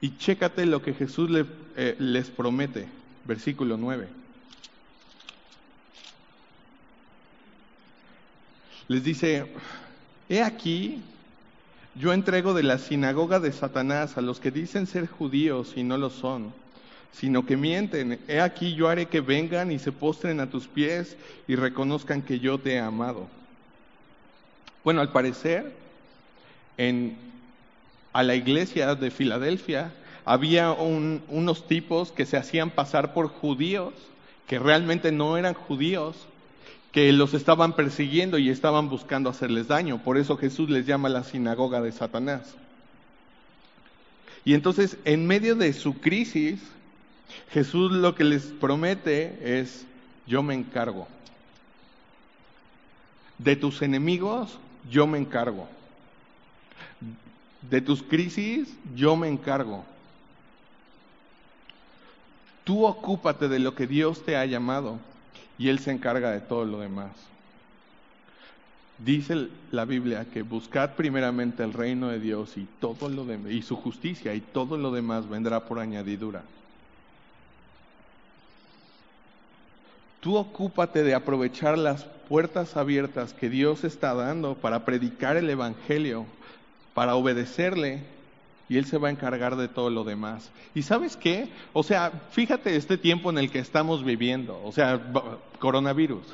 Y 0.00 0.16
chécate 0.18 0.66
lo 0.66 0.82
que 0.82 0.92
Jesús 0.92 1.30
eh, 1.76 1.96
les 1.98 2.28
promete, 2.28 2.86
versículo 3.24 3.76
9. 3.76 4.08
Les 8.88 9.02
dice, 9.02 9.46
he 10.28 10.42
aquí, 10.42 11.02
yo 11.94 12.12
entrego 12.12 12.52
de 12.52 12.62
la 12.62 12.78
sinagoga 12.78 13.40
de 13.40 13.52
Satanás 13.52 14.18
a 14.18 14.20
los 14.20 14.38
que 14.38 14.50
dicen 14.50 14.86
ser 14.86 15.08
judíos 15.08 15.72
y 15.76 15.82
no 15.82 15.96
lo 15.96 16.10
son 16.10 16.52
sino 17.18 17.46
que 17.46 17.56
mienten. 17.56 18.18
He 18.28 18.40
aquí 18.40 18.74
yo 18.74 18.88
haré 18.88 19.06
que 19.06 19.20
vengan 19.20 19.72
y 19.72 19.78
se 19.78 19.90
postren 19.90 20.38
a 20.40 20.50
tus 20.50 20.66
pies 20.66 21.16
y 21.48 21.56
reconozcan 21.56 22.22
que 22.22 22.38
yo 22.38 22.58
te 22.58 22.74
he 22.74 22.78
amado. 22.78 23.26
Bueno, 24.84 25.00
al 25.00 25.10
parecer, 25.12 25.72
en, 26.76 27.16
a 28.12 28.22
la 28.22 28.34
iglesia 28.34 28.94
de 28.94 29.10
Filadelfia 29.10 29.92
había 30.26 30.72
unos 30.72 31.66
tipos 31.66 32.12
que 32.12 32.26
se 32.26 32.36
hacían 32.36 32.70
pasar 32.70 33.14
por 33.14 33.28
judíos, 33.28 33.94
que 34.46 34.58
realmente 34.58 35.10
no 35.10 35.38
eran 35.38 35.54
judíos, 35.54 36.16
que 36.92 37.12
los 37.12 37.32
estaban 37.32 37.74
persiguiendo 37.74 38.36
y 38.36 38.50
estaban 38.50 38.90
buscando 38.90 39.30
hacerles 39.30 39.68
daño. 39.68 40.02
Por 40.02 40.18
eso 40.18 40.36
Jesús 40.36 40.68
les 40.68 40.86
llama 40.86 41.08
la 41.08 41.24
sinagoga 41.24 41.80
de 41.80 41.92
Satanás. 41.92 42.56
Y 44.44 44.54
entonces, 44.54 44.96
en 45.04 45.26
medio 45.26 45.56
de 45.56 45.72
su 45.72 45.94
crisis, 45.94 46.60
Jesús 47.50 47.92
lo 47.92 48.14
que 48.14 48.24
les 48.24 48.44
promete 48.44 49.60
es, 49.60 49.86
yo 50.26 50.42
me 50.42 50.54
encargo. 50.54 51.06
De 53.38 53.56
tus 53.56 53.82
enemigos, 53.82 54.58
yo 54.90 55.06
me 55.06 55.18
encargo. 55.18 55.68
De 57.62 57.80
tus 57.80 58.02
crisis, 58.02 58.68
yo 58.94 59.16
me 59.16 59.28
encargo. 59.28 59.84
Tú 62.64 62.84
ocúpate 62.84 63.48
de 63.48 63.58
lo 63.58 63.74
que 63.74 63.86
Dios 63.86 64.24
te 64.24 64.36
ha 64.36 64.44
llamado 64.44 64.98
y 65.58 65.68
Él 65.68 65.78
se 65.78 65.92
encarga 65.92 66.30
de 66.30 66.40
todo 66.40 66.64
lo 66.64 66.80
demás. 66.80 67.12
Dice 68.98 69.48
la 69.72 69.84
Biblia 69.84 70.26
que 70.32 70.42
buscad 70.42 70.94
primeramente 70.94 71.62
el 71.62 71.74
reino 71.74 72.08
de 72.08 72.18
Dios 72.18 72.56
y 72.56 72.66
todo 72.80 73.08
lo 73.08 73.26
y 73.50 73.62
su 73.62 73.76
justicia 73.76 74.34
y 74.34 74.40
todo 74.40 74.78
lo 74.78 74.90
demás 74.90 75.28
vendrá 75.28 75.66
por 75.66 75.78
añadidura. 75.78 76.42
Tú 80.26 80.36
ocúpate 80.36 81.04
de 81.04 81.14
aprovechar 81.14 81.78
las 81.78 82.02
puertas 82.28 82.76
abiertas 82.76 83.32
que 83.32 83.48
Dios 83.48 83.84
está 83.84 84.12
dando 84.12 84.56
para 84.56 84.84
predicar 84.84 85.36
el 85.36 85.48
Evangelio, 85.48 86.26
para 86.94 87.14
obedecerle, 87.14 88.02
y 88.68 88.76
Él 88.76 88.86
se 88.86 88.98
va 88.98 89.06
a 89.06 89.12
encargar 89.12 89.54
de 89.54 89.68
todo 89.68 89.88
lo 89.88 90.02
demás. 90.02 90.50
¿Y 90.74 90.82
sabes 90.82 91.16
qué? 91.16 91.48
O 91.72 91.84
sea, 91.84 92.10
fíjate 92.32 92.74
este 92.74 92.98
tiempo 92.98 93.30
en 93.30 93.38
el 93.38 93.52
que 93.52 93.60
estamos 93.60 94.04
viviendo, 94.04 94.60
o 94.64 94.72
sea, 94.72 95.00
coronavirus. 95.60 96.26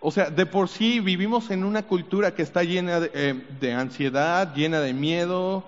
O 0.00 0.10
sea, 0.10 0.30
de 0.30 0.46
por 0.46 0.68
sí 0.68 0.98
vivimos 0.98 1.52
en 1.52 1.62
una 1.62 1.84
cultura 1.84 2.34
que 2.34 2.42
está 2.42 2.64
llena 2.64 2.98
de, 2.98 3.10
eh, 3.14 3.46
de 3.60 3.72
ansiedad, 3.72 4.52
llena 4.52 4.80
de 4.80 4.94
miedo, 4.94 5.62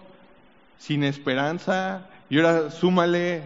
sin 0.81 1.05
esperanza, 1.05 2.09
y 2.29 2.39
ahora 2.39 2.73
súmale 2.73 3.45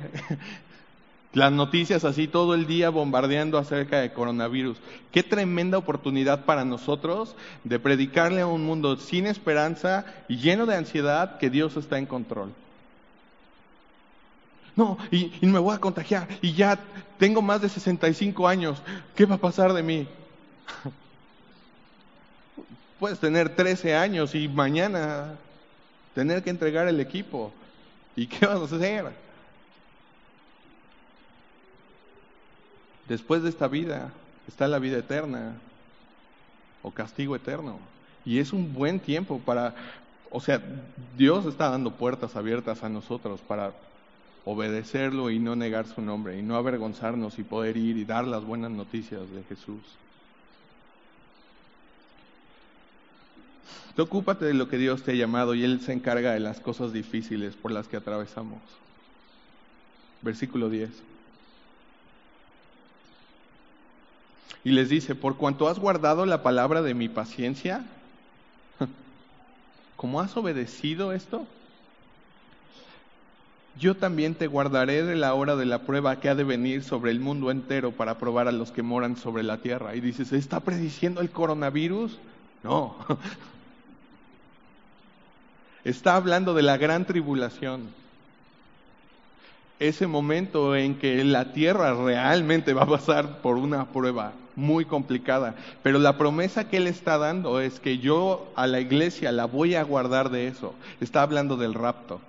Las 1.32 1.52
noticias 1.52 2.04
así 2.04 2.26
todo 2.26 2.54
el 2.54 2.66
día 2.66 2.90
bombardeando 2.90 3.56
acerca 3.56 4.00
de 4.00 4.12
coronavirus. 4.12 4.78
Qué 5.12 5.22
tremenda 5.22 5.78
oportunidad 5.78 6.44
para 6.44 6.64
nosotros 6.64 7.36
de 7.62 7.78
predicarle 7.78 8.40
a 8.40 8.48
un 8.48 8.64
mundo 8.64 8.96
sin 8.96 9.26
esperanza 9.26 10.04
y 10.28 10.38
lleno 10.38 10.66
de 10.66 10.74
ansiedad 10.74 11.38
que 11.38 11.48
Dios 11.48 11.76
está 11.76 11.98
en 11.98 12.06
control. 12.06 12.52
No, 14.74 14.98
y, 15.12 15.30
me 15.42 15.60
voy 15.60 15.74
a 15.74 15.78
contagiar 15.78 16.26
y 16.42 16.52
ya 16.52 16.78
tengo 17.18 17.42
más 17.42 17.60
de 17.60 17.68
65 17.68 18.48
años. 18.48 18.82
¿Qué 19.14 19.24
va 19.24 19.36
a 19.36 19.38
pasar 19.38 19.72
de 19.72 19.84
mí? 19.84 20.08
Puedes 22.98 23.20
tener 23.20 23.54
13 23.54 23.94
años 23.94 24.34
y 24.34 24.48
mañana 24.48 25.36
tener 26.12 26.42
que 26.42 26.50
entregar 26.50 26.88
el 26.88 26.98
equipo. 26.98 27.52
¿Y 28.16 28.26
qué 28.26 28.46
vas 28.46 28.60
a 28.60 28.76
hacer? 28.76 29.29
Después 33.10 33.42
de 33.42 33.48
esta 33.48 33.66
vida 33.66 34.12
está 34.46 34.68
la 34.68 34.78
vida 34.78 34.98
eterna 34.98 35.54
o 36.80 36.92
castigo 36.92 37.34
eterno. 37.34 37.80
Y 38.24 38.38
es 38.38 38.52
un 38.52 38.72
buen 38.72 39.00
tiempo 39.00 39.40
para, 39.40 39.74
o 40.30 40.40
sea, 40.40 40.62
Dios 41.18 41.44
está 41.44 41.70
dando 41.70 41.90
puertas 41.90 42.36
abiertas 42.36 42.84
a 42.84 42.88
nosotros 42.88 43.40
para 43.40 43.72
obedecerlo 44.44 45.28
y 45.28 45.40
no 45.40 45.56
negar 45.56 45.88
su 45.88 46.00
nombre 46.00 46.38
y 46.38 46.42
no 46.42 46.54
avergonzarnos 46.54 47.40
y 47.40 47.42
poder 47.42 47.76
ir 47.76 47.96
y 47.96 48.04
dar 48.04 48.28
las 48.28 48.44
buenas 48.44 48.70
noticias 48.70 49.22
de 49.32 49.42
Jesús. 49.42 49.82
Tú 53.96 54.02
ocúpate 54.02 54.44
de 54.44 54.54
lo 54.54 54.68
que 54.68 54.78
Dios 54.78 55.02
te 55.02 55.10
ha 55.10 55.14
llamado 55.16 55.56
y 55.56 55.64
Él 55.64 55.80
se 55.80 55.92
encarga 55.92 56.30
de 56.30 56.38
las 56.38 56.60
cosas 56.60 56.92
difíciles 56.92 57.56
por 57.56 57.72
las 57.72 57.88
que 57.88 57.96
atravesamos. 57.96 58.60
Versículo 60.22 60.70
10. 60.70 61.09
Y 64.64 64.70
les 64.70 64.88
dice, 64.88 65.14
por 65.14 65.36
cuanto 65.36 65.68
has 65.68 65.78
guardado 65.78 66.26
la 66.26 66.42
palabra 66.42 66.82
de 66.82 66.94
mi 66.94 67.08
paciencia, 67.08 67.84
¿cómo 69.96 70.20
has 70.20 70.36
obedecido 70.36 71.12
esto? 71.12 71.46
Yo 73.78 73.96
también 73.96 74.34
te 74.34 74.46
guardaré 74.46 75.02
de 75.04 75.16
la 75.16 75.32
hora 75.32 75.56
de 75.56 75.64
la 75.64 75.80
prueba 75.80 76.20
que 76.20 76.28
ha 76.28 76.34
de 76.34 76.44
venir 76.44 76.82
sobre 76.82 77.10
el 77.10 77.20
mundo 77.20 77.50
entero 77.50 77.92
para 77.92 78.18
probar 78.18 78.48
a 78.48 78.52
los 78.52 78.72
que 78.72 78.82
moran 78.82 79.16
sobre 79.16 79.42
la 79.42 79.58
tierra. 79.58 79.94
Y 79.94 80.00
dices, 80.00 80.32
¿está 80.32 80.60
prediciendo 80.60 81.22
el 81.22 81.30
coronavirus? 81.30 82.18
No. 82.62 82.96
Está 85.84 86.16
hablando 86.16 86.52
de 86.52 86.60
la 86.60 86.76
gran 86.76 87.06
tribulación. 87.06 87.88
Ese 89.78 90.06
momento 90.06 90.76
en 90.76 90.98
que 90.98 91.24
la 91.24 91.54
tierra 91.54 91.94
realmente 91.94 92.74
va 92.74 92.82
a 92.82 92.86
pasar 92.86 93.38
por 93.40 93.56
una 93.56 93.86
prueba 93.86 94.34
muy 94.56 94.84
complicada. 94.84 95.54
Pero 95.82 95.98
la 95.98 96.18
promesa 96.18 96.68
que 96.68 96.78
él 96.78 96.86
está 96.86 97.18
dando 97.18 97.60
es 97.60 97.80
que 97.80 97.98
yo 97.98 98.50
a 98.56 98.66
la 98.66 98.80
iglesia 98.80 99.32
la 99.32 99.46
voy 99.46 99.74
a 99.74 99.82
guardar 99.82 100.30
de 100.30 100.48
eso. 100.48 100.74
Está 101.00 101.22
hablando 101.22 101.56
del 101.56 101.74
rapto. 101.74 102.20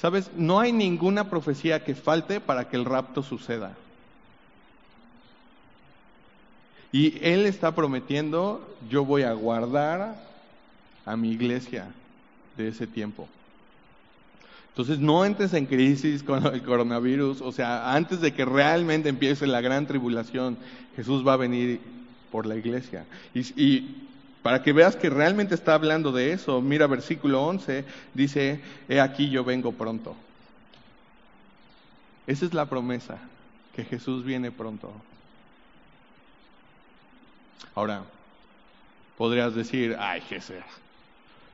Sabes, 0.00 0.30
no 0.36 0.60
hay 0.60 0.72
ninguna 0.72 1.28
profecía 1.28 1.84
que 1.84 1.94
falte 1.94 2.40
para 2.40 2.68
que 2.68 2.76
el 2.76 2.84
rapto 2.84 3.22
suceda. 3.22 3.76
Y 6.92 7.18
él 7.24 7.46
está 7.46 7.74
prometiendo, 7.74 8.66
yo 8.88 9.04
voy 9.04 9.22
a 9.22 9.32
guardar 9.32 10.16
a 11.04 11.16
mi 11.16 11.30
iglesia 11.30 11.88
de 12.56 12.68
ese 12.68 12.86
tiempo. 12.86 13.28
Entonces 14.80 15.04
no 15.04 15.26
entres 15.26 15.52
en 15.52 15.66
crisis 15.66 16.22
con 16.22 16.46
el 16.46 16.62
coronavirus, 16.62 17.42
o 17.42 17.52
sea, 17.52 17.92
antes 17.92 18.22
de 18.22 18.32
que 18.32 18.46
realmente 18.46 19.10
empiece 19.10 19.46
la 19.46 19.60
gran 19.60 19.86
tribulación, 19.86 20.56
Jesús 20.96 21.26
va 21.26 21.34
a 21.34 21.36
venir 21.36 21.82
por 22.32 22.46
la 22.46 22.56
iglesia. 22.56 23.04
Y, 23.34 23.40
y, 23.62 24.06
para 24.42 24.62
que 24.62 24.72
veas 24.72 24.96
que 24.96 25.10
realmente 25.10 25.54
está 25.54 25.74
hablando 25.74 26.12
de 26.12 26.32
eso, 26.32 26.62
mira 26.62 26.86
versículo 26.86 27.42
11, 27.42 27.84
dice, 28.14 28.62
he 28.88 29.00
aquí 29.00 29.28
yo 29.28 29.44
vengo 29.44 29.72
pronto. 29.72 30.16
Esa 32.26 32.46
es 32.46 32.54
la 32.54 32.64
promesa, 32.64 33.18
que 33.76 33.84
Jesús 33.84 34.24
viene 34.24 34.50
pronto. 34.50 34.90
Ahora, 37.74 38.04
podrías 39.18 39.54
decir, 39.54 39.94
ay 40.00 40.22
Jesús, 40.22 40.56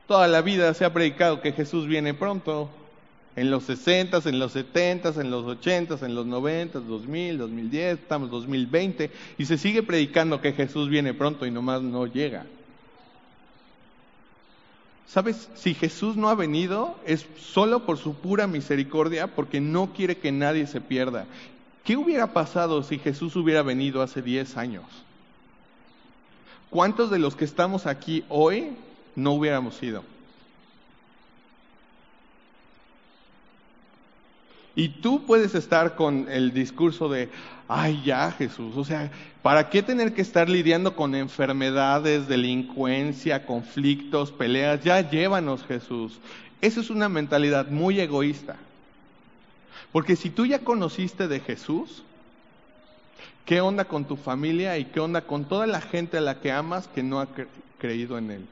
Toda 0.07 0.29
la 0.29 0.41
vida 0.41 0.73
se 0.73 0.85
ha 0.85 0.93
predicado 0.93 1.41
que 1.41 1.51
Jesús 1.51 1.87
viene 1.87 2.13
pronto. 2.13 2.69
En 3.37 3.51
los 3.51 3.63
60, 3.65 4.21
en 4.25 4.39
los 4.39 4.51
70, 4.51 5.09
en 5.21 5.31
los 5.31 5.45
80, 5.45 6.05
en 6.05 6.15
los 6.15 6.25
90, 6.25 6.79
2000, 6.79 7.37
2010, 7.37 7.99
estamos 7.99 8.29
2020 8.31 9.11
y 9.37 9.45
se 9.45 9.57
sigue 9.57 9.83
predicando 9.83 10.41
que 10.41 10.51
Jesús 10.51 10.89
viene 10.89 11.13
pronto 11.13 11.45
y 11.45 11.51
nomás 11.51 11.81
no 11.81 12.05
llega. 12.07 12.45
¿Sabes? 15.07 15.49
Si 15.55 15.73
Jesús 15.73 16.17
no 16.17 16.29
ha 16.29 16.35
venido 16.35 16.99
es 17.05 17.25
solo 17.39 17.85
por 17.85 17.97
su 17.97 18.15
pura 18.15 18.47
misericordia 18.47 19.27
porque 19.27 19.61
no 19.61 19.93
quiere 19.93 20.17
que 20.17 20.31
nadie 20.31 20.67
se 20.67 20.81
pierda. 20.81 21.27
¿Qué 21.85 21.95
hubiera 21.95 22.33
pasado 22.33 22.83
si 22.83 22.97
Jesús 22.97 23.37
hubiera 23.37 23.61
venido 23.61 24.01
hace 24.01 24.21
10 24.21 24.57
años? 24.57 24.83
¿Cuántos 26.69 27.09
de 27.09 27.19
los 27.19 27.37
que 27.37 27.45
estamos 27.45 27.85
aquí 27.85 28.25
hoy 28.27 28.71
no 29.17 29.33
hubiéramos 29.33 29.81
ido. 29.81 30.03
Y 34.77 34.89
tú 34.89 35.25
puedes 35.25 35.55
estar 35.55 35.95
con 35.95 36.27
el 36.29 36.53
discurso 36.53 37.09
de, 37.09 37.29
ay 37.67 38.03
ya 38.05 38.31
Jesús, 38.31 38.77
o 38.77 38.85
sea, 38.85 39.09
¿para 39.41 39.71
qué 39.71 39.81
tener 39.81 40.13
que 40.13 40.21
estar 40.21 40.47
lidiando 40.47 40.95
con 40.95 41.15
enfermedades, 41.15 42.27
delincuencia, 42.27 43.43
conflictos, 43.47 44.31
peleas? 44.31 44.83
Ya 44.83 45.01
llévanos 45.01 45.63
Jesús. 45.63 46.19
Esa 46.61 46.79
es 46.79 46.91
una 46.91 47.09
mentalidad 47.09 47.69
muy 47.69 47.99
egoísta. 47.99 48.57
Porque 49.91 50.15
si 50.15 50.29
tú 50.29 50.45
ya 50.45 50.59
conociste 50.59 51.27
de 51.27 51.39
Jesús, 51.39 52.03
¿qué 53.45 53.61
onda 53.61 53.85
con 53.85 54.05
tu 54.05 54.15
familia 54.15 54.77
y 54.77 54.85
qué 54.85 54.99
onda 54.99 55.21
con 55.21 55.45
toda 55.45 55.65
la 55.65 55.81
gente 55.81 56.19
a 56.19 56.21
la 56.21 56.39
que 56.39 56.51
amas 56.51 56.87
que 56.87 57.01
no 57.01 57.19
ha 57.19 57.27
creído 57.79 58.19
en 58.19 58.29
Él? 58.29 58.47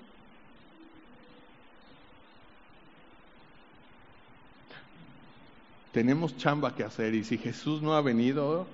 Tenemos 5.96 6.36
chamba 6.36 6.76
que 6.76 6.84
hacer 6.84 7.16
y 7.16 7.24
si 7.24 7.38
Jesús 7.38 7.82
no 7.82 7.96
ha 7.96 8.02
venido 8.02 8.68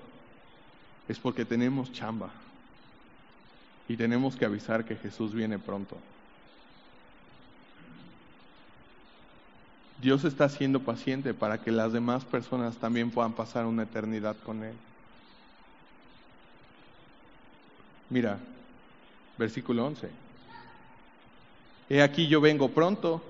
es 1.08 1.20
porque 1.20 1.46
tenemos 1.46 1.94
chamba 1.94 2.32
y 3.88 3.96
tenemos 3.96 4.36
que 4.36 4.44
avisar 4.44 4.86
que 4.86 4.96
Jesús 4.96 5.32
viene 5.32 5.60
pronto. 5.60 5.98
Dios 10.02 10.24
está 10.24 10.50
siendo 10.50 10.80
paciente 10.80 11.36
para 11.36 11.62
que 11.62 11.72
las 11.72 11.94
demás 11.94 12.26
personas 12.26 12.78
también 12.78 13.12
puedan 13.12 13.34
pasar 13.34 13.68
una 13.68 13.84
eternidad 13.84 14.36
con 14.44 14.64
Él. 14.64 14.74
Mira, 18.10 18.40
versículo 19.38 19.86
11. 19.86 20.10
He 21.88 22.02
aquí 22.02 22.28
yo 22.28 22.42
vengo 22.42 22.70
pronto 22.70 23.22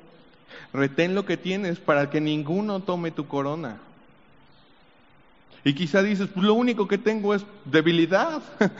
Retén 0.74 1.16
lo 1.16 1.26
que 1.26 1.38
tienes 1.38 1.80
para 1.80 2.10
que 2.10 2.22
ninguno 2.22 2.82
tome 2.82 3.12
tu 3.12 3.28
corona. 3.28 3.78
Y 5.64 5.74
quizá 5.74 6.02
dices, 6.02 6.28
pues 6.34 6.46
lo 6.46 6.54
único 6.54 6.88
que 6.88 6.98
tengo 6.98 7.36
es 7.36 7.46
debilidad. 7.66 8.42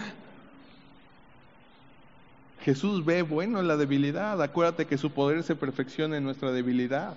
Jesús 2.64 3.06
ve 3.06 3.22
bueno 3.22 3.62
la 3.62 3.78
debilidad. 3.78 4.42
Acuérdate 4.42 4.86
que 4.86 4.98
su 4.98 5.12
poder 5.12 5.44
se 5.44 5.56
perfecciona 5.56 6.18
en 6.18 6.24
nuestra 6.24 6.52
debilidad. 6.52 7.16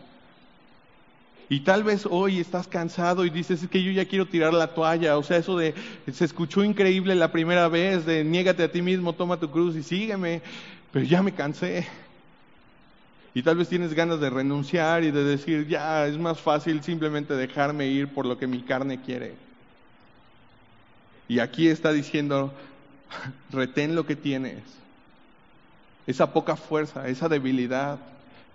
Y 1.48 1.60
tal 1.60 1.84
vez 1.84 2.06
hoy 2.10 2.40
estás 2.40 2.66
cansado 2.66 3.24
y 3.24 3.30
dices, 3.30 3.62
es 3.62 3.68
que 3.68 3.82
yo 3.82 3.90
ya 3.92 4.06
quiero 4.06 4.26
tirar 4.26 4.54
la 4.54 4.74
toalla. 4.74 5.18
O 5.18 5.22
sea, 5.22 5.36
eso 5.36 5.56
de, 5.56 5.74
se 6.10 6.24
escuchó 6.24 6.64
increíble 6.64 7.14
la 7.14 7.32
primera 7.32 7.68
vez, 7.68 8.06
de 8.06 8.24
niégate 8.24 8.62
a 8.62 8.72
ti 8.72 8.80
mismo, 8.80 9.12
toma 9.12 9.38
tu 9.38 9.50
cruz 9.50 9.76
y 9.76 9.82
sígueme. 9.82 10.40
Pero 10.90 11.04
ya 11.04 11.22
me 11.22 11.32
cansé. 11.32 11.86
Y 13.34 13.42
tal 13.42 13.56
vez 13.56 13.68
tienes 13.68 13.94
ganas 13.94 14.20
de 14.20 14.30
renunciar 14.30 15.02
y 15.02 15.10
de 15.10 15.24
decir, 15.24 15.66
ya, 15.66 16.06
es 16.06 16.16
más 16.16 16.40
fácil 16.40 16.84
simplemente 16.84 17.34
dejarme 17.34 17.88
ir 17.88 18.08
por 18.08 18.26
lo 18.26 18.38
que 18.38 18.46
mi 18.46 18.62
carne 18.62 19.00
quiere. 19.00 19.34
Y 21.26 21.40
aquí 21.40 21.66
está 21.66 21.92
diciendo, 21.92 22.54
retén 23.50 23.96
lo 23.96 24.06
que 24.06 24.14
tienes, 24.14 24.62
esa 26.06 26.32
poca 26.32 26.54
fuerza, 26.54 27.08
esa 27.08 27.28
debilidad, 27.28 27.98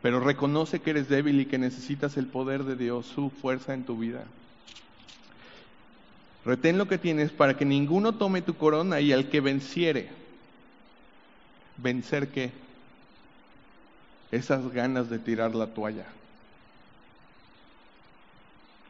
pero 0.02 0.22
reconoce 0.22 0.80
que 0.80 0.92
eres 0.92 1.10
débil 1.10 1.42
y 1.42 1.46
que 1.46 1.58
necesitas 1.58 2.16
el 2.16 2.28
poder 2.28 2.64
de 2.64 2.78
Dios, 2.78 3.06
su 3.06 3.30
fuerza 3.30 3.74
en 3.74 3.84
tu 3.84 3.98
vida. 3.98 4.24
Retén 6.46 6.78
lo 6.78 6.88
que 6.88 6.98
tienes 6.98 7.32
para 7.32 7.58
que 7.58 7.66
ninguno 7.66 8.14
tome 8.14 8.42
tu 8.42 8.56
corona 8.56 9.02
y 9.02 9.12
al 9.12 9.28
que 9.28 9.42
venciere, 9.42 10.08
vencer 11.78 12.30
qué? 12.30 12.52
Esas 14.32 14.72
ganas 14.72 15.10
de 15.10 15.20
tirar 15.20 15.56
la 15.56 15.68
toalla, 15.68 16.06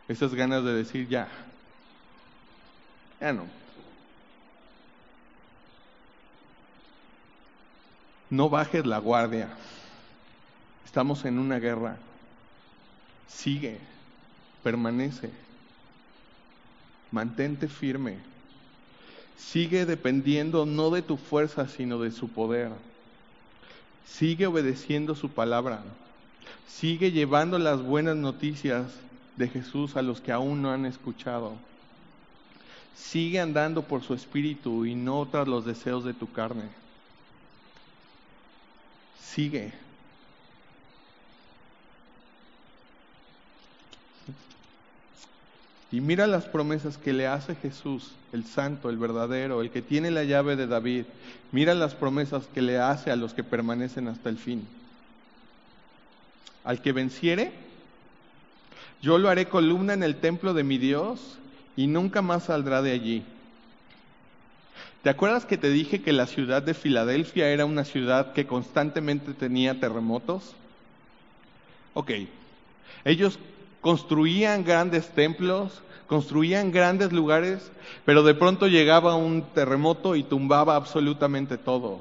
esas 0.08 0.34
ganas 0.34 0.64
de 0.64 0.74
decir 0.74 1.08
ya, 1.08 1.28
Ya 3.20 3.34
no. 3.34 3.46
No 8.30 8.50
bajes 8.50 8.86
la 8.86 9.00
guardia. 9.00 9.50
Estamos 10.86 11.26
en 11.26 11.40
una 11.40 11.60
guerra. 11.60 11.98
Sigue, 13.28 13.78
permanece, 14.64 15.32
mantente 17.12 17.68
firme. 17.68 18.18
Sigue 19.38 19.86
dependiendo 19.86 20.66
no 20.66 20.90
de 20.90 21.02
tu 21.02 21.18
fuerza, 21.18 21.68
sino 21.68 22.00
de 22.00 22.12
su 22.12 22.30
poder. 22.30 22.72
Sigue 24.12 24.48
obedeciendo 24.48 25.16
su 25.16 25.30
palabra. 25.30 25.82
Sigue 26.68 27.12
llevando 27.12 27.58
las 27.58 27.82
buenas 27.82 28.16
noticias 28.16 28.88
de 29.38 29.48
Jesús 29.48 29.96
a 29.96 30.02
los 30.02 30.20
que 30.20 30.32
aún 30.32 30.62
no 30.62 30.72
han 30.72 30.86
escuchado. 30.86 31.54
Sigue 32.96 33.40
andando 33.40 33.84
por 33.84 34.04
su 34.04 34.14
espíritu 34.14 34.86
y 34.86 34.94
no 34.94 35.26
tras 35.32 35.48
los 35.48 35.66
deseos 35.66 36.04
de 36.04 36.14
tu 36.14 36.30
carne. 36.32 36.66
Sigue. 39.22 39.72
Y 45.92 46.02
mira 46.02 46.28
las 46.28 46.46
promesas 46.46 46.98
que 46.98 47.14
le 47.14 47.26
hace 47.26 47.56
Jesús, 47.56 48.12
el 48.32 48.46
santo, 48.46 48.90
el 48.90 48.98
verdadero, 48.98 49.62
el 49.62 49.72
que 49.72 49.82
tiene 49.82 50.12
la 50.12 50.24
llave 50.24 50.56
de 50.56 50.68
David. 50.68 51.06
Mira 51.52 51.74
las 51.74 51.96
promesas 51.96 52.46
que 52.54 52.62
le 52.62 52.78
hace 52.78 53.10
a 53.10 53.16
los 53.16 53.34
que 53.34 53.44
permanecen 53.44 54.08
hasta 54.08 54.30
el 54.30 54.38
fin. 54.38 54.68
Al 56.64 56.82
que 56.82 56.92
venciere, 56.92 57.52
yo 59.02 59.18
lo 59.18 59.30
haré 59.30 59.48
columna 59.48 59.94
en 59.94 60.04
el 60.04 60.18
templo 60.18 60.54
de 60.54 60.64
mi 60.64 60.78
Dios 60.78 61.40
y 61.76 61.88
nunca 61.88 62.22
más 62.22 62.46
saldrá 62.46 62.84
de 62.84 62.92
allí. 62.92 63.24
¿Te 65.02 65.10
acuerdas 65.10 65.46
que 65.46 65.58
te 65.58 65.70
dije 65.70 66.02
que 66.02 66.12
la 66.12 66.28
ciudad 66.28 66.62
de 66.62 66.74
Filadelfia 66.74 67.50
era 67.50 67.66
una 67.66 67.86
ciudad 67.86 68.34
que 68.34 68.46
constantemente 68.46 69.34
tenía 69.34 69.80
terremotos? 69.80 70.56
Ok, 71.94 72.12
ellos 73.06 73.40
construían 73.82 74.64
grandes 74.64 75.10
templos, 75.10 75.82
construían 76.08 76.72
grandes 76.72 77.12
lugares, 77.12 77.72
pero 78.06 78.24
de 78.24 78.34
pronto 78.34 78.68
llegaba 78.68 79.16
un 79.16 79.44
terremoto 79.54 80.16
y 80.16 80.24
tumbaba 80.24 80.76
absolutamente 80.76 81.58
todo. 81.58 82.00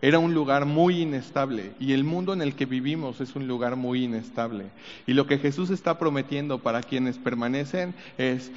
Era 0.00 0.18
un 0.18 0.34
lugar 0.34 0.66
muy 0.66 1.02
inestable 1.02 1.72
y 1.78 1.92
el 1.92 2.02
mundo 2.02 2.32
en 2.32 2.42
el 2.42 2.56
que 2.56 2.66
vivimos 2.66 3.20
es 3.20 3.36
un 3.36 3.46
lugar 3.46 3.76
muy 3.76 4.04
inestable. 4.04 4.64
Y 5.06 5.12
lo 5.12 5.26
que 5.26 5.38
Jesús 5.38 5.70
está 5.70 5.98
prometiendo 5.98 6.58
para 6.58 6.82
quienes 6.82 7.18
permanecen 7.18 7.94
es, 8.18 8.50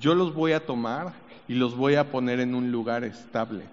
yo 0.00 0.14
los 0.14 0.32
voy 0.34 0.52
a 0.52 0.64
tomar 0.64 1.12
y 1.48 1.54
los 1.54 1.76
voy 1.76 1.96
a 1.96 2.10
poner 2.10 2.40
en 2.40 2.54
un 2.54 2.72
lugar 2.72 3.04
estable. 3.04 3.64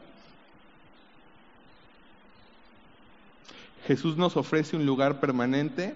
Jesús 3.87 4.17
nos 4.17 4.35
ofrece 4.35 4.75
un 4.75 4.85
lugar 4.85 5.19
permanente 5.19 5.95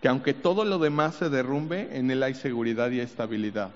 que 0.00 0.08
aunque 0.08 0.34
todo 0.34 0.64
lo 0.64 0.78
demás 0.78 1.14
se 1.16 1.30
derrumbe, 1.30 1.96
en 1.96 2.10
él 2.10 2.22
hay 2.22 2.34
seguridad 2.34 2.90
y 2.90 3.00
estabilidad. 3.00 3.70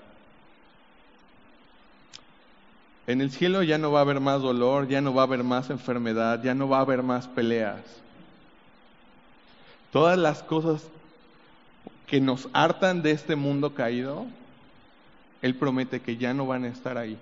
En 3.07 3.19
el 3.21 3.31
cielo 3.31 3.63
ya 3.63 3.77
no 3.77 3.91
va 3.91 3.99
a 3.99 4.03
haber 4.03 4.19
más 4.19 4.41
dolor, 4.41 4.87
ya 4.87 5.01
no 5.01 5.13
va 5.13 5.23
a 5.23 5.25
haber 5.25 5.43
más 5.43 5.69
enfermedad, 5.69 6.41
ya 6.43 6.53
no 6.53 6.69
va 6.69 6.77
a 6.77 6.81
haber 6.81 7.03
más 7.03 7.27
peleas. 7.27 7.81
Todas 9.91 10.17
las 10.17 10.43
cosas 10.43 10.87
que 12.07 12.21
nos 12.21 12.47
hartan 12.53 13.01
de 13.01 13.11
este 13.11 13.35
mundo 13.35 13.73
caído, 13.73 14.27
Él 15.41 15.55
promete 15.55 16.01
que 16.01 16.17
ya 16.17 16.33
no 16.33 16.45
van 16.45 16.63
a 16.63 16.69
estar 16.69 16.97
ahí. 16.97 17.17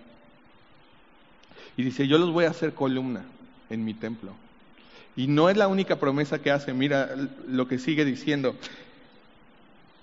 Y 1.77 1.83
dice, 1.83 2.07
yo 2.07 2.17
los 2.17 2.31
voy 2.31 2.45
a 2.45 2.49
hacer 2.49 2.73
columna 2.73 3.23
en 3.69 3.85
mi 3.85 3.93
templo. 3.93 4.33
Y 5.15 5.27
no 5.27 5.49
es 5.49 5.57
la 5.57 5.67
única 5.67 5.97
promesa 5.97 6.39
que 6.39 6.51
hace, 6.51 6.73
mira 6.73 7.09
lo 7.47 7.67
que 7.67 7.79
sigue 7.79 8.05
diciendo. 8.05 8.55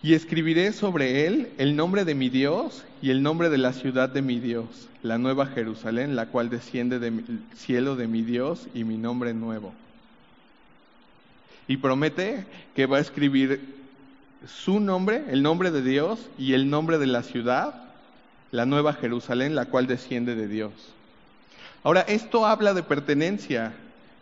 Y 0.06 0.14
escribiré 0.14 0.72
sobre 0.72 1.26
él 1.26 1.48
el 1.58 1.74
nombre 1.74 2.04
de 2.04 2.14
mi 2.14 2.28
Dios 2.28 2.84
y 3.02 3.10
el 3.10 3.24
nombre 3.24 3.50
de 3.50 3.58
la 3.58 3.72
ciudad 3.72 4.08
de 4.08 4.22
mi 4.22 4.38
Dios, 4.38 4.88
la 5.02 5.18
nueva 5.18 5.46
Jerusalén, 5.46 6.14
la 6.14 6.26
cual 6.26 6.48
desciende 6.48 7.00
del 7.00 7.24
cielo 7.56 7.96
de 7.96 8.06
mi 8.06 8.22
Dios 8.22 8.68
y 8.72 8.84
mi 8.84 8.98
nombre 8.98 9.34
nuevo. 9.34 9.74
Y 11.66 11.78
promete 11.78 12.46
que 12.76 12.86
va 12.86 12.98
a 12.98 13.00
escribir 13.00 13.60
su 14.46 14.78
nombre, 14.78 15.24
el 15.28 15.42
nombre 15.42 15.72
de 15.72 15.82
Dios 15.82 16.28
y 16.38 16.52
el 16.52 16.70
nombre 16.70 16.98
de 16.98 17.08
la 17.08 17.24
ciudad, 17.24 17.74
la 18.52 18.64
nueva 18.64 18.92
Jerusalén, 18.92 19.56
la 19.56 19.64
cual 19.64 19.88
desciende 19.88 20.36
de 20.36 20.46
Dios. 20.46 20.70
Ahora, 21.82 22.02
esto 22.02 22.46
habla 22.46 22.74
de 22.74 22.84
pertenencia, 22.84 23.74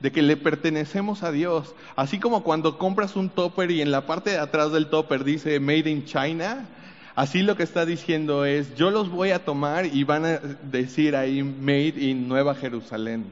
de 0.05 0.12
que 0.12 0.20
le 0.20 0.36
pertenecemos 0.36 1.22
a 1.22 1.32
Dios. 1.32 1.74
Así 1.96 2.20
como 2.20 2.42
cuando 2.42 2.76
compras 2.76 3.16
un 3.16 3.30
topper 3.30 3.70
y 3.70 3.80
en 3.80 3.90
la 3.90 4.05
parte 4.05 4.28
de 4.28 4.38
atrás 4.38 4.70
del 4.70 4.88
topper 4.88 5.24
dice 5.24 5.59
Made 5.61 5.88
in 5.88 6.05
China, 6.05 6.66
así 7.14 7.42
lo 7.42 7.57
que 7.57 7.62
está 7.62 7.86
diciendo 7.86 8.44
es, 8.44 8.74
yo 8.74 8.90
los 8.90 9.09
voy 9.09 9.30
a 9.30 9.46
tomar 9.46 9.86
y 9.86 10.05
van 10.05 10.26
a 10.26 10.40
decir 10.70 11.16
ahí 11.16 11.42
Made 11.42 11.94
in 11.96 12.28
Nueva 12.28 12.55
Jerusalén. 12.55 13.24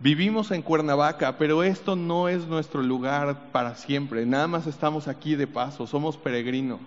Vivimos 0.00 0.50
en 0.50 0.60
Cuernavaca, 0.60 1.38
pero 1.38 1.62
esto 1.62 1.94
no 1.94 2.28
es 2.28 2.48
nuestro 2.48 2.82
lugar 2.82 3.52
para 3.52 3.76
siempre. 3.76 4.26
Nada 4.26 4.48
más 4.48 4.66
estamos 4.66 5.06
aquí 5.06 5.36
de 5.36 5.46
paso, 5.46 5.86
somos 5.86 6.16
peregrinos. 6.16 6.80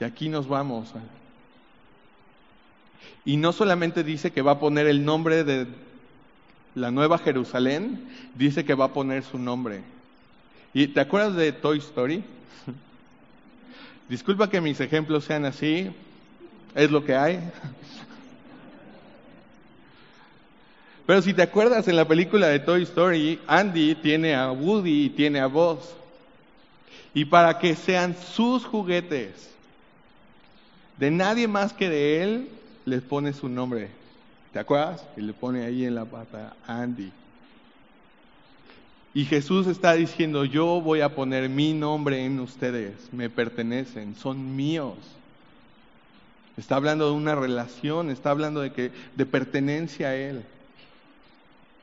Y 0.00 0.04
aquí 0.04 0.28
nos 0.28 0.48
vamos. 0.48 0.92
Y 3.24 3.36
no 3.36 3.52
solamente 3.52 4.04
dice 4.04 4.30
que 4.32 4.42
va 4.42 4.52
a 4.52 4.60
poner 4.60 4.86
el 4.86 5.04
nombre 5.04 5.44
de 5.44 5.66
la 6.74 6.90
Nueva 6.90 7.18
Jerusalén, 7.18 8.06
dice 8.34 8.64
que 8.64 8.74
va 8.74 8.86
a 8.86 8.92
poner 8.92 9.22
su 9.22 9.38
nombre. 9.38 9.82
¿Y 10.74 10.88
te 10.88 11.00
acuerdas 11.00 11.36
de 11.36 11.52
Toy 11.52 11.78
Story? 11.78 12.24
Disculpa 14.08 14.50
que 14.50 14.60
mis 14.60 14.80
ejemplos 14.80 15.24
sean 15.24 15.44
así, 15.44 15.90
es 16.74 16.90
lo 16.90 17.04
que 17.04 17.14
hay. 17.14 17.38
Pero 21.06 21.22
si 21.22 21.32
te 21.32 21.42
acuerdas 21.42 21.86
en 21.88 21.96
la 21.96 22.08
película 22.08 22.48
de 22.48 22.58
Toy 22.58 22.82
Story, 22.82 23.38
Andy 23.46 23.94
tiene 23.94 24.34
a 24.34 24.50
Woody 24.50 25.04
y 25.04 25.10
tiene 25.10 25.40
a 25.40 25.46
Buzz. 25.46 25.94
Y 27.14 27.26
para 27.26 27.58
que 27.58 27.76
sean 27.76 28.16
sus 28.16 28.64
juguetes, 28.64 29.50
de 30.98 31.10
nadie 31.10 31.46
más 31.46 31.72
que 31.72 31.88
de 31.88 32.22
él, 32.22 32.48
les 32.84 33.02
pone 33.02 33.32
su 33.32 33.48
nombre. 33.48 33.88
¿Te 34.52 34.58
acuerdas? 34.58 35.04
Y 35.16 35.20
le 35.20 35.32
pone 35.32 35.64
ahí 35.64 35.84
en 35.84 35.94
la 35.94 36.04
pata 36.04 36.56
Andy. 36.66 37.10
Y 39.14 39.24
Jesús 39.24 39.68
está 39.68 39.94
diciendo, 39.94 40.44
yo 40.44 40.80
voy 40.80 41.00
a 41.00 41.14
poner 41.14 41.48
mi 41.48 41.72
nombre 41.72 42.24
en 42.24 42.40
ustedes, 42.40 42.94
me 43.12 43.30
pertenecen, 43.30 44.16
son 44.16 44.56
míos. 44.56 44.96
Está 46.56 46.76
hablando 46.76 47.06
de 47.06 47.12
una 47.12 47.36
relación, 47.36 48.10
está 48.10 48.30
hablando 48.30 48.60
de 48.60 48.72
que 48.72 48.90
de 49.14 49.26
pertenencia 49.26 50.08
a 50.08 50.16
él, 50.16 50.42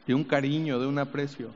de 0.07 0.13
un 0.13 0.25
cariño, 0.25 0.79
de 0.79 0.87
un 0.87 0.99
aprecio. 0.99 1.51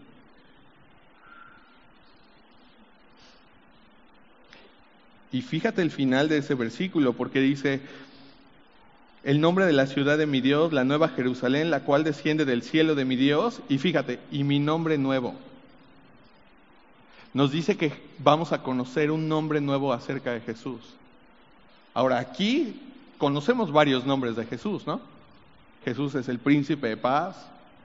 Y 5.33 5.41
fíjate 5.41 5.81
el 5.81 5.91
final 5.91 6.29
de 6.29 6.37
ese 6.37 6.55
versículo, 6.55 7.11
porque 7.11 7.41
dice, 7.41 7.81
el 9.25 9.41
nombre 9.41 9.65
de 9.65 9.73
la 9.73 9.87
ciudad 9.87 10.19
de 10.19 10.27
mi 10.27 10.39
Dios, 10.39 10.71
la 10.71 10.83
nueva 10.83 11.09
Jerusalén, 11.09 11.71
la 11.71 11.79
cual 11.79 12.03
desciende 12.03 12.45
del 12.45 12.61
cielo 12.61 12.93
de 12.93 13.05
mi 13.05 13.15
Dios, 13.15 13.59
y 13.69 13.79
fíjate, 13.79 14.19
y 14.31 14.43
mi 14.43 14.59
nombre 14.59 14.99
nuevo. 14.99 15.33
Nos 17.33 17.51
dice 17.51 17.75
que 17.75 17.91
vamos 18.19 18.51
a 18.51 18.61
conocer 18.61 19.09
un 19.09 19.27
nombre 19.27 19.61
nuevo 19.61 19.93
acerca 19.93 20.31
de 20.31 20.41
Jesús. 20.41 20.79
Ahora, 21.95 22.19
aquí 22.19 22.79
conocemos 23.17 23.71
varios 23.71 24.05
nombres 24.05 24.35
de 24.35 24.45
Jesús, 24.45 24.85
¿no? 24.85 25.01
Jesús 25.83 26.13
es 26.13 26.29
el 26.29 26.37
príncipe 26.37 26.87
de 26.87 26.97
paz, 26.97 27.35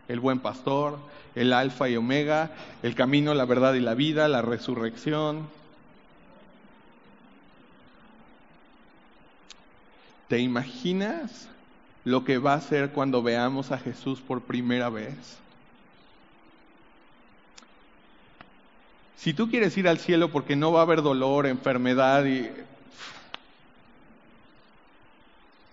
el 0.08 0.20
buen 0.20 0.40
pastor, 0.40 0.98
el 1.34 1.54
alfa 1.54 1.88
y 1.88 1.96
omega, 1.96 2.50
el 2.82 2.94
camino, 2.94 3.32
la 3.32 3.46
verdad 3.46 3.72
y 3.72 3.80
la 3.80 3.94
vida, 3.94 4.28
la 4.28 4.42
resurrección, 4.42 5.48
¿Te 10.30 10.38
imaginas 10.38 11.48
lo 12.04 12.22
que 12.22 12.38
va 12.38 12.54
a 12.54 12.60
ser 12.60 12.92
cuando 12.92 13.20
veamos 13.20 13.72
a 13.72 13.78
Jesús 13.78 14.20
por 14.20 14.42
primera 14.42 14.88
vez? 14.88 15.40
Si 19.16 19.34
tú 19.34 19.50
quieres 19.50 19.76
ir 19.76 19.88
al 19.88 19.98
cielo 19.98 20.30
porque 20.30 20.54
no 20.54 20.70
va 20.70 20.78
a 20.78 20.82
haber 20.84 21.02
dolor, 21.02 21.48
enfermedad 21.48 22.26
y 22.26 22.48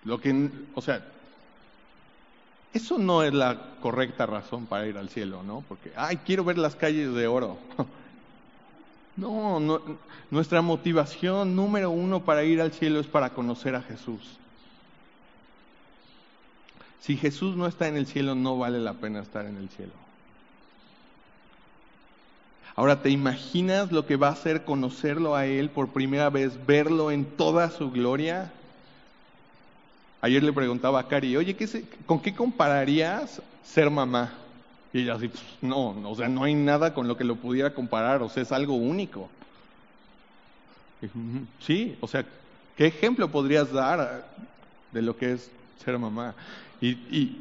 lo 0.04 0.20
que, 0.20 0.50
o 0.74 0.82
sea, 0.82 1.06
eso 2.74 2.98
no 2.98 3.22
es 3.22 3.36
la 3.36 3.76
correcta 3.80 4.26
razón 4.26 4.66
para 4.66 4.88
ir 4.88 4.98
al 4.98 5.10
cielo, 5.10 5.44
¿no? 5.44 5.64
Porque, 5.70 5.92
ay, 5.96 6.18
quiero 6.26 6.44
ver 6.44 6.58
las 6.58 6.76
calles 6.76 7.14
de 7.14 7.28
oro. 7.28 7.60
No, 9.16 9.60
no, 9.60 9.82
nuestra 10.30 10.62
motivación 10.62 11.56
número 11.56 11.90
uno 11.90 12.24
para 12.24 12.44
ir 12.44 12.62
al 12.62 12.72
cielo 12.72 13.00
es 13.00 13.08
para 13.08 13.32
conocer 13.32 13.74
a 13.74 13.82
Jesús. 13.82 14.38
Si 17.02 17.18
Jesús 17.18 17.56
no 17.56 17.68
está 17.68 17.88
en 17.88 17.96
el 17.96 18.08
cielo, 18.08 18.36
no 18.36 18.58
vale 18.58 18.80
la 18.80 18.94
pena 18.94 19.22
estar 19.22 19.46
en 19.46 19.58
el 19.58 19.70
cielo. 19.70 19.94
Ahora, 22.76 23.02
¿te 23.02 23.10
imaginas 23.10 23.92
lo 23.92 24.06
que 24.06 24.18
va 24.18 24.30
a 24.30 24.36
ser 24.36 24.64
conocerlo 24.64 25.36
a 25.36 25.48
Él 25.48 25.70
por 25.70 25.90
primera 25.90 26.30
vez, 26.30 26.66
verlo 26.68 27.10
en 27.10 27.26
toda 27.26 27.72
su 27.72 27.90
gloria? 27.90 28.52
Ayer 30.22 30.44
le 30.44 30.54
preguntaba 30.54 31.00
a 31.00 31.08
Cari, 31.08 31.36
oye, 31.38 31.56
¿con 32.06 32.20
qué 32.20 32.36
compararías 32.36 33.42
ser 33.64 33.90
mamá? 33.90 34.32
Y 34.94 35.02
ella 35.02 35.16
así, 35.16 35.28
pues, 35.28 35.44
no, 35.62 35.90
o 36.10 36.16
sea, 36.16 36.28
no 36.28 36.44
hay 36.44 36.54
nada 36.54 36.94
con 36.94 37.08
lo 37.08 37.18
que 37.18 37.24
lo 37.24 37.36
pudiera 37.36 37.74
comparar, 37.74 38.22
o 38.22 38.30
sea, 38.30 38.44
es 38.44 38.52
algo 38.52 38.76
único. 38.76 39.30
Sí, 41.60 41.96
o 42.02 42.08
sea, 42.08 42.26
¿qué 42.76 42.88
ejemplo 42.88 43.32
podrías 43.32 43.72
dar 43.72 44.26
de 44.92 45.02
lo 45.02 45.18
que 45.18 45.34
es 45.34 45.52
ser 45.84 45.98
mamá? 45.98 46.36
Y, 46.82 47.38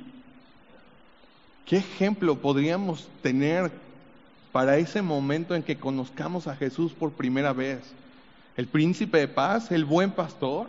¿qué 1.67 1.79
ejemplo 1.79 2.37
podríamos 2.37 3.09
tener 3.23 3.71
para 4.53 4.79
ese 4.79 5.03
momento 5.03 5.55
en 5.55 5.63
que 5.63 5.77
conozcamos 5.77 6.47
a 6.47 6.57
Jesús 6.57 6.93
por 6.93 7.13
primera 7.13 7.53
vez? 7.53 7.81
El 8.57 8.67
príncipe 8.67 9.19
de 9.19 9.29
paz, 9.29 9.71
el 9.71 9.85
buen 9.85 10.11
pastor. 10.11 10.69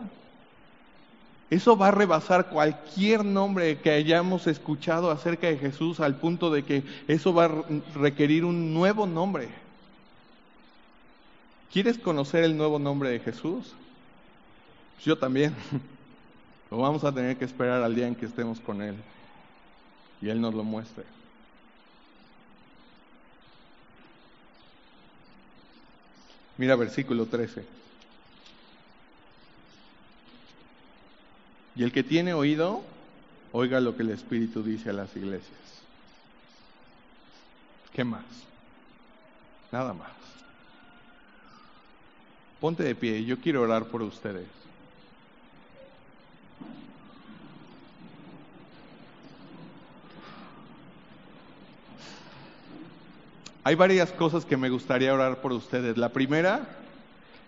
Eso 1.50 1.78
va 1.78 1.88
a 1.88 1.92
rebasar 1.92 2.50
cualquier 2.50 3.24
nombre 3.24 3.80
que 3.80 3.92
hayamos 3.92 4.48
escuchado 4.48 5.12
acerca 5.12 5.48
de 5.48 5.58
Jesús 5.58 6.02
al 6.02 6.18
punto 6.18 6.52
de 6.52 6.64
que 6.64 6.84
eso 7.08 7.34
va 7.34 7.46
a 7.46 7.64
requerir 7.96 8.44
un 8.44 8.74
nuevo 8.74 9.08
nombre. 9.08 9.48
¿Quieres 11.72 11.98
conocer 11.98 12.44
el 12.44 12.58
nuevo 12.58 12.80
nombre 12.80 13.10
de 13.10 13.20
Jesús? 13.20 13.74
Yo 15.06 15.18
también. 15.18 15.56
Lo 16.70 16.78
vamos 16.78 17.04
a 17.04 17.12
tener 17.14 17.38
que 17.38 17.46
esperar 17.46 17.82
al 17.82 17.96
día 17.96 18.08
en 18.08 18.16
que 18.16 18.26
estemos 18.26 18.60
con 18.60 18.82
Él 18.82 18.96
y 20.22 20.30
Él 20.30 20.42
nos 20.42 20.54
lo 20.54 20.64
muestre. 20.64 21.06
Mira 26.58 26.76
versículo 26.76 27.28
13. 27.28 27.64
Y 31.76 31.84
el 31.84 31.92
que 31.92 32.04
tiene 32.04 32.34
oído, 32.34 32.82
oiga 33.52 33.80
lo 33.80 33.96
que 33.96 34.02
el 34.02 34.10
Espíritu 34.10 34.64
dice 34.64 34.90
a 34.90 34.94
las 34.94 35.16
iglesias. 35.16 35.54
¿Qué 37.94 38.04
más? 38.04 38.26
Nada 39.72 39.94
más. 39.94 40.12
Ponte 42.60 42.84
de 42.84 42.96
pie, 42.96 43.24
yo 43.24 43.40
quiero 43.40 43.62
orar 43.62 43.86
por 43.86 44.02
ustedes. 44.02 44.48
Hay 53.68 53.76
varias 53.76 54.14
cosas 54.14 54.46
que 54.46 54.56
me 54.56 54.70
gustaría 54.70 55.14
orar 55.14 55.42
por 55.42 55.52
ustedes. 55.52 55.98
La 55.98 56.08
primera 56.08 56.70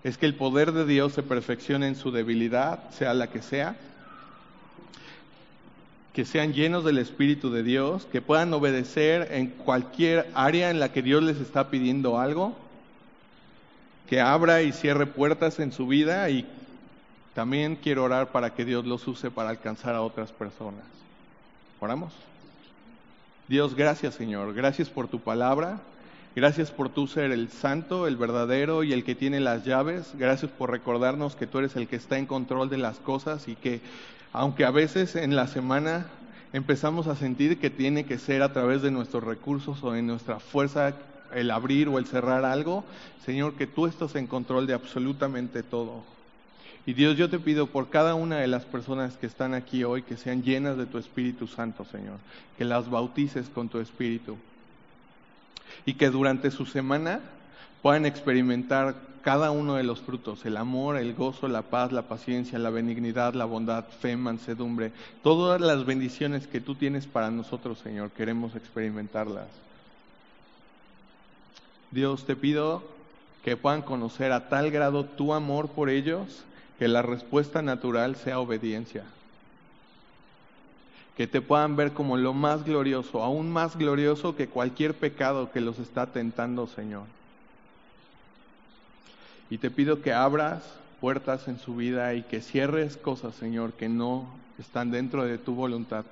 es 0.03 0.17
que 0.17 0.25
el 0.25 0.35
poder 0.35 0.73
de 0.73 0.85
Dios 0.85 1.13
se 1.13 1.23
perfeccione 1.23 1.87
en 1.87 1.95
su 1.95 2.11
debilidad, 2.11 2.89
sea 2.89 3.13
la 3.13 3.27
que 3.27 3.41
sea 3.41 3.77
que 6.11 6.25
sean 6.25 6.51
llenos 6.51 6.83
del 6.83 6.97
Espíritu 6.97 7.51
de 7.51 7.63
Dios, 7.63 8.05
que 8.11 8.21
puedan 8.21 8.53
obedecer 8.53 9.29
en 9.31 9.47
cualquier 9.47 10.29
área 10.33 10.71
en 10.71 10.81
la 10.81 10.91
que 10.91 11.01
Dios 11.01 11.23
les 11.23 11.39
está 11.39 11.69
pidiendo 11.69 12.19
algo, 12.19 12.53
que 14.09 14.19
abra 14.19 14.61
y 14.61 14.73
cierre 14.73 15.05
puertas 15.05 15.57
en 15.61 15.71
su 15.71 15.87
vida 15.87 16.29
y 16.29 16.45
también 17.33 17.77
quiero 17.77 18.03
orar 18.03 18.33
para 18.33 18.53
que 18.53 18.65
Dios 18.65 18.85
los 18.85 19.07
use 19.07 19.31
para 19.31 19.51
alcanzar 19.51 19.95
a 19.95 20.01
otras 20.01 20.33
personas. 20.33 20.83
¿Oramos? 21.79 22.11
Dios, 23.47 23.73
gracias 23.73 24.15
Señor, 24.15 24.53
gracias 24.53 24.89
por 24.89 25.07
tu 25.07 25.21
palabra, 25.21 25.79
gracias 26.39 26.71
por 26.71 26.87
tu 26.87 27.05
ser 27.05 27.33
el 27.33 27.49
santo, 27.49 28.07
el 28.07 28.15
verdadero 28.15 28.85
y 28.85 28.93
el 28.93 29.03
que 29.03 29.13
tiene 29.13 29.41
las 29.41 29.65
llaves, 29.65 30.13
gracias 30.17 30.49
por 30.49 30.71
recordarnos 30.71 31.35
que 31.35 31.47
tú 31.47 31.57
eres 31.57 31.75
el 31.75 31.89
que 31.89 31.97
está 31.97 32.17
en 32.17 32.27
control 32.27 32.69
de 32.69 32.77
las 32.77 32.97
cosas 32.99 33.49
y 33.49 33.57
que 33.57 33.81
aunque 34.31 34.63
a 34.63 34.71
veces 34.71 35.17
en 35.17 35.35
la 35.35 35.47
semana 35.47 36.05
empezamos 36.53 37.07
a 37.07 37.17
sentir 37.17 37.59
que 37.59 37.69
tiene 37.69 38.05
que 38.05 38.17
ser 38.17 38.41
a 38.41 38.53
través 38.53 38.81
de 38.81 38.89
nuestros 38.89 39.21
recursos 39.21 39.83
o 39.83 39.91
de 39.91 40.01
nuestra 40.01 40.39
fuerza 40.39 40.95
el 41.35 41.51
abrir 41.51 41.89
o 41.89 41.99
el 41.99 42.05
cerrar 42.05 42.45
algo, 42.45 42.85
Señor, 43.25 43.55
que 43.55 43.67
tú 43.67 43.85
estás 43.85 44.15
en 44.15 44.25
control 44.25 44.65
de 44.65 44.75
absolutamente 44.75 45.61
todo. 45.61 46.03
Y 46.85 46.93
Dios, 46.93 47.17
yo 47.17 47.29
te 47.29 47.37
pido 47.37 47.67
por 47.67 47.89
cada 47.89 48.15
una 48.15 48.37
de 48.37 48.47
las 48.47 48.63
personas 48.63 49.17
que 49.17 49.27
están 49.27 49.53
aquí 49.53 49.83
hoy 49.83 50.03
que 50.03 50.15
sean 50.15 50.41
llenas 50.41 50.77
de 50.77 50.85
tu 50.85 50.99
Espíritu 50.99 51.47
Santo, 51.47 51.83
Señor, 51.83 52.15
que 52.57 52.63
las 52.63 52.89
bautices 52.89 53.49
con 53.49 53.67
tu 53.67 53.79
Espíritu. 53.79 54.37
Y 55.85 55.93
que 55.93 56.09
durante 56.09 56.51
su 56.51 56.65
semana 56.65 57.21
puedan 57.81 58.05
experimentar 58.05 58.95
cada 59.21 59.51
uno 59.51 59.75
de 59.75 59.83
los 59.83 59.99
frutos, 59.99 60.45
el 60.45 60.57
amor, 60.57 60.97
el 60.97 61.13
gozo, 61.13 61.47
la 61.47 61.63
paz, 61.63 61.91
la 61.91 62.03
paciencia, 62.03 62.57
la 62.57 62.69
benignidad, 62.69 63.33
la 63.33 63.45
bondad, 63.45 63.85
fe, 63.99 64.15
mansedumbre, 64.15 64.91
todas 65.23 65.59
las 65.59 65.85
bendiciones 65.85 66.47
que 66.47 66.61
tú 66.61 66.75
tienes 66.75 67.05
para 67.05 67.29
nosotros, 67.29 67.79
Señor, 67.79 68.11
queremos 68.11 68.55
experimentarlas. 68.55 69.47
Dios, 71.91 72.25
te 72.25 72.35
pido 72.35 72.83
que 73.43 73.57
puedan 73.57 73.81
conocer 73.81 74.31
a 74.31 74.47
tal 74.49 74.71
grado 74.71 75.05
tu 75.05 75.33
amor 75.33 75.69
por 75.69 75.89
ellos 75.89 76.43
que 76.77 76.87
la 76.87 77.01
respuesta 77.01 77.61
natural 77.61 78.15
sea 78.15 78.39
obediencia. 78.39 79.03
Que 81.19 81.27
te 81.27 81.41
puedan 81.41 81.75
ver 81.75 81.91
como 81.91 82.15
lo 82.15 82.33
más 82.33 82.63
glorioso, 82.63 83.21
aún 83.21 83.51
más 83.51 83.77
glorioso 83.77 84.37
que 84.37 84.47
cualquier 84.47 84.93
pecado 84.93 85.51
que 85.51 85.59
los 85.59 85.77
está 85.77 86.05
tentando, 86.05 86.65
Señor. 86.65 87.03
Y 89.49 89.57
te 89.57 89.69
pido 89.69 90.01
que 90.01 90.13
abras 90.13 90.63
puertas 91.01 91.49
en 91.49 91.59
su 91.59 91.75
vida 91.75 92.13
y 92.13 92.21
que 92.21 92.39
cierres 92.39 92.95
cosas, 92.95 93.35
Señor, 93.35 93.73
que 93.73 93.89
no 93.89 94.29
están 94.59 94.91
dentro 94.91 95.25
de 95.25 95.37
tu 95.37 95.55
voluntad. 95.55 96.05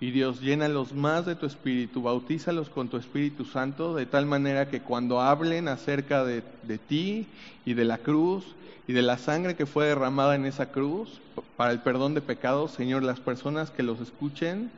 Y 0.00 0.12
Dios, 0.12 0.40
llénalos 0.40 0.94
más 0.94 1.26
de 1.26 1.36
tu 1.36 1.44
Espíritu, 1.44 2.02
bautízalos 2.02 2.70
con 2.70 2.88
tu 2.88 2.96
Espíritu 2.96 3.44
Santo, 3.44 3.94
de 3.94 4.06
tal 4.06 4.24
manera 4.24 4.70
que 4.70 4.80
cuando 4.80 5.20
hablen 5.20 5.68
acerca 5.68 6.24
de, 6.24 6.42
de, 6.62 6.78
ti 6.78 7.26
y 7.66 7.74
de 7.74 7.84
la 7.84 7.98
cruz 7.98 8.44
y 8.88 8.94
de 8.94 9.02
la 9.02 9.18
sangre 9.18 9.56
que 9.56 9.66
fue 9.66 9.86
derramada 9.86 10.34
en 10.34 10.46
esa 10.46 10.72
cruz 10.72 11.20
para 11.56 11.72
el 11.72 11.80
perdón 11.80 12.14
de 12.14 12.22
pecados, 12.22 12.70
Señor, 12.70 13.02
las 13.02 13.20
personas 13.20 13.70
que 13.70 13.82
los 13.82 14.00
escuchen 14.00 14.70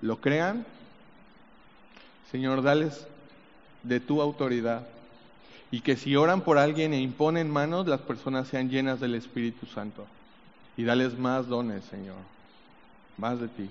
lo 0.00 0.20
crean. 0.20 0.64
Señor, 2.30 2.62
dales 2.62 3.06
de 3.82 3.98
tu 3.98 4.22
autoridad 4.22 4.86
y 5.72 5.80
que 5.80 5.96
si 5.96 6.14
oran 6.16 6.42
por 6.42 6.58
alguien 6.58 6.92
e 6.92 7.00
imponen 7.00 7.50
manos, 7.50 7.88
las 7.88 8.02
personas 8.02 8.46
sean 8.46 8.68
llenas 8.68 9.00
del 9.00 9.14
Espíritu 9.14 9.66
Santo. 9.66 10.06
Y 10.76 10.84
dales 10.84 11.18
más 11.18 11.48
dones, 11.48 11.82
Señor, 11.86 12.16
más 13.16 13.40
de 13.40 13.48
ti. 13.48 13.70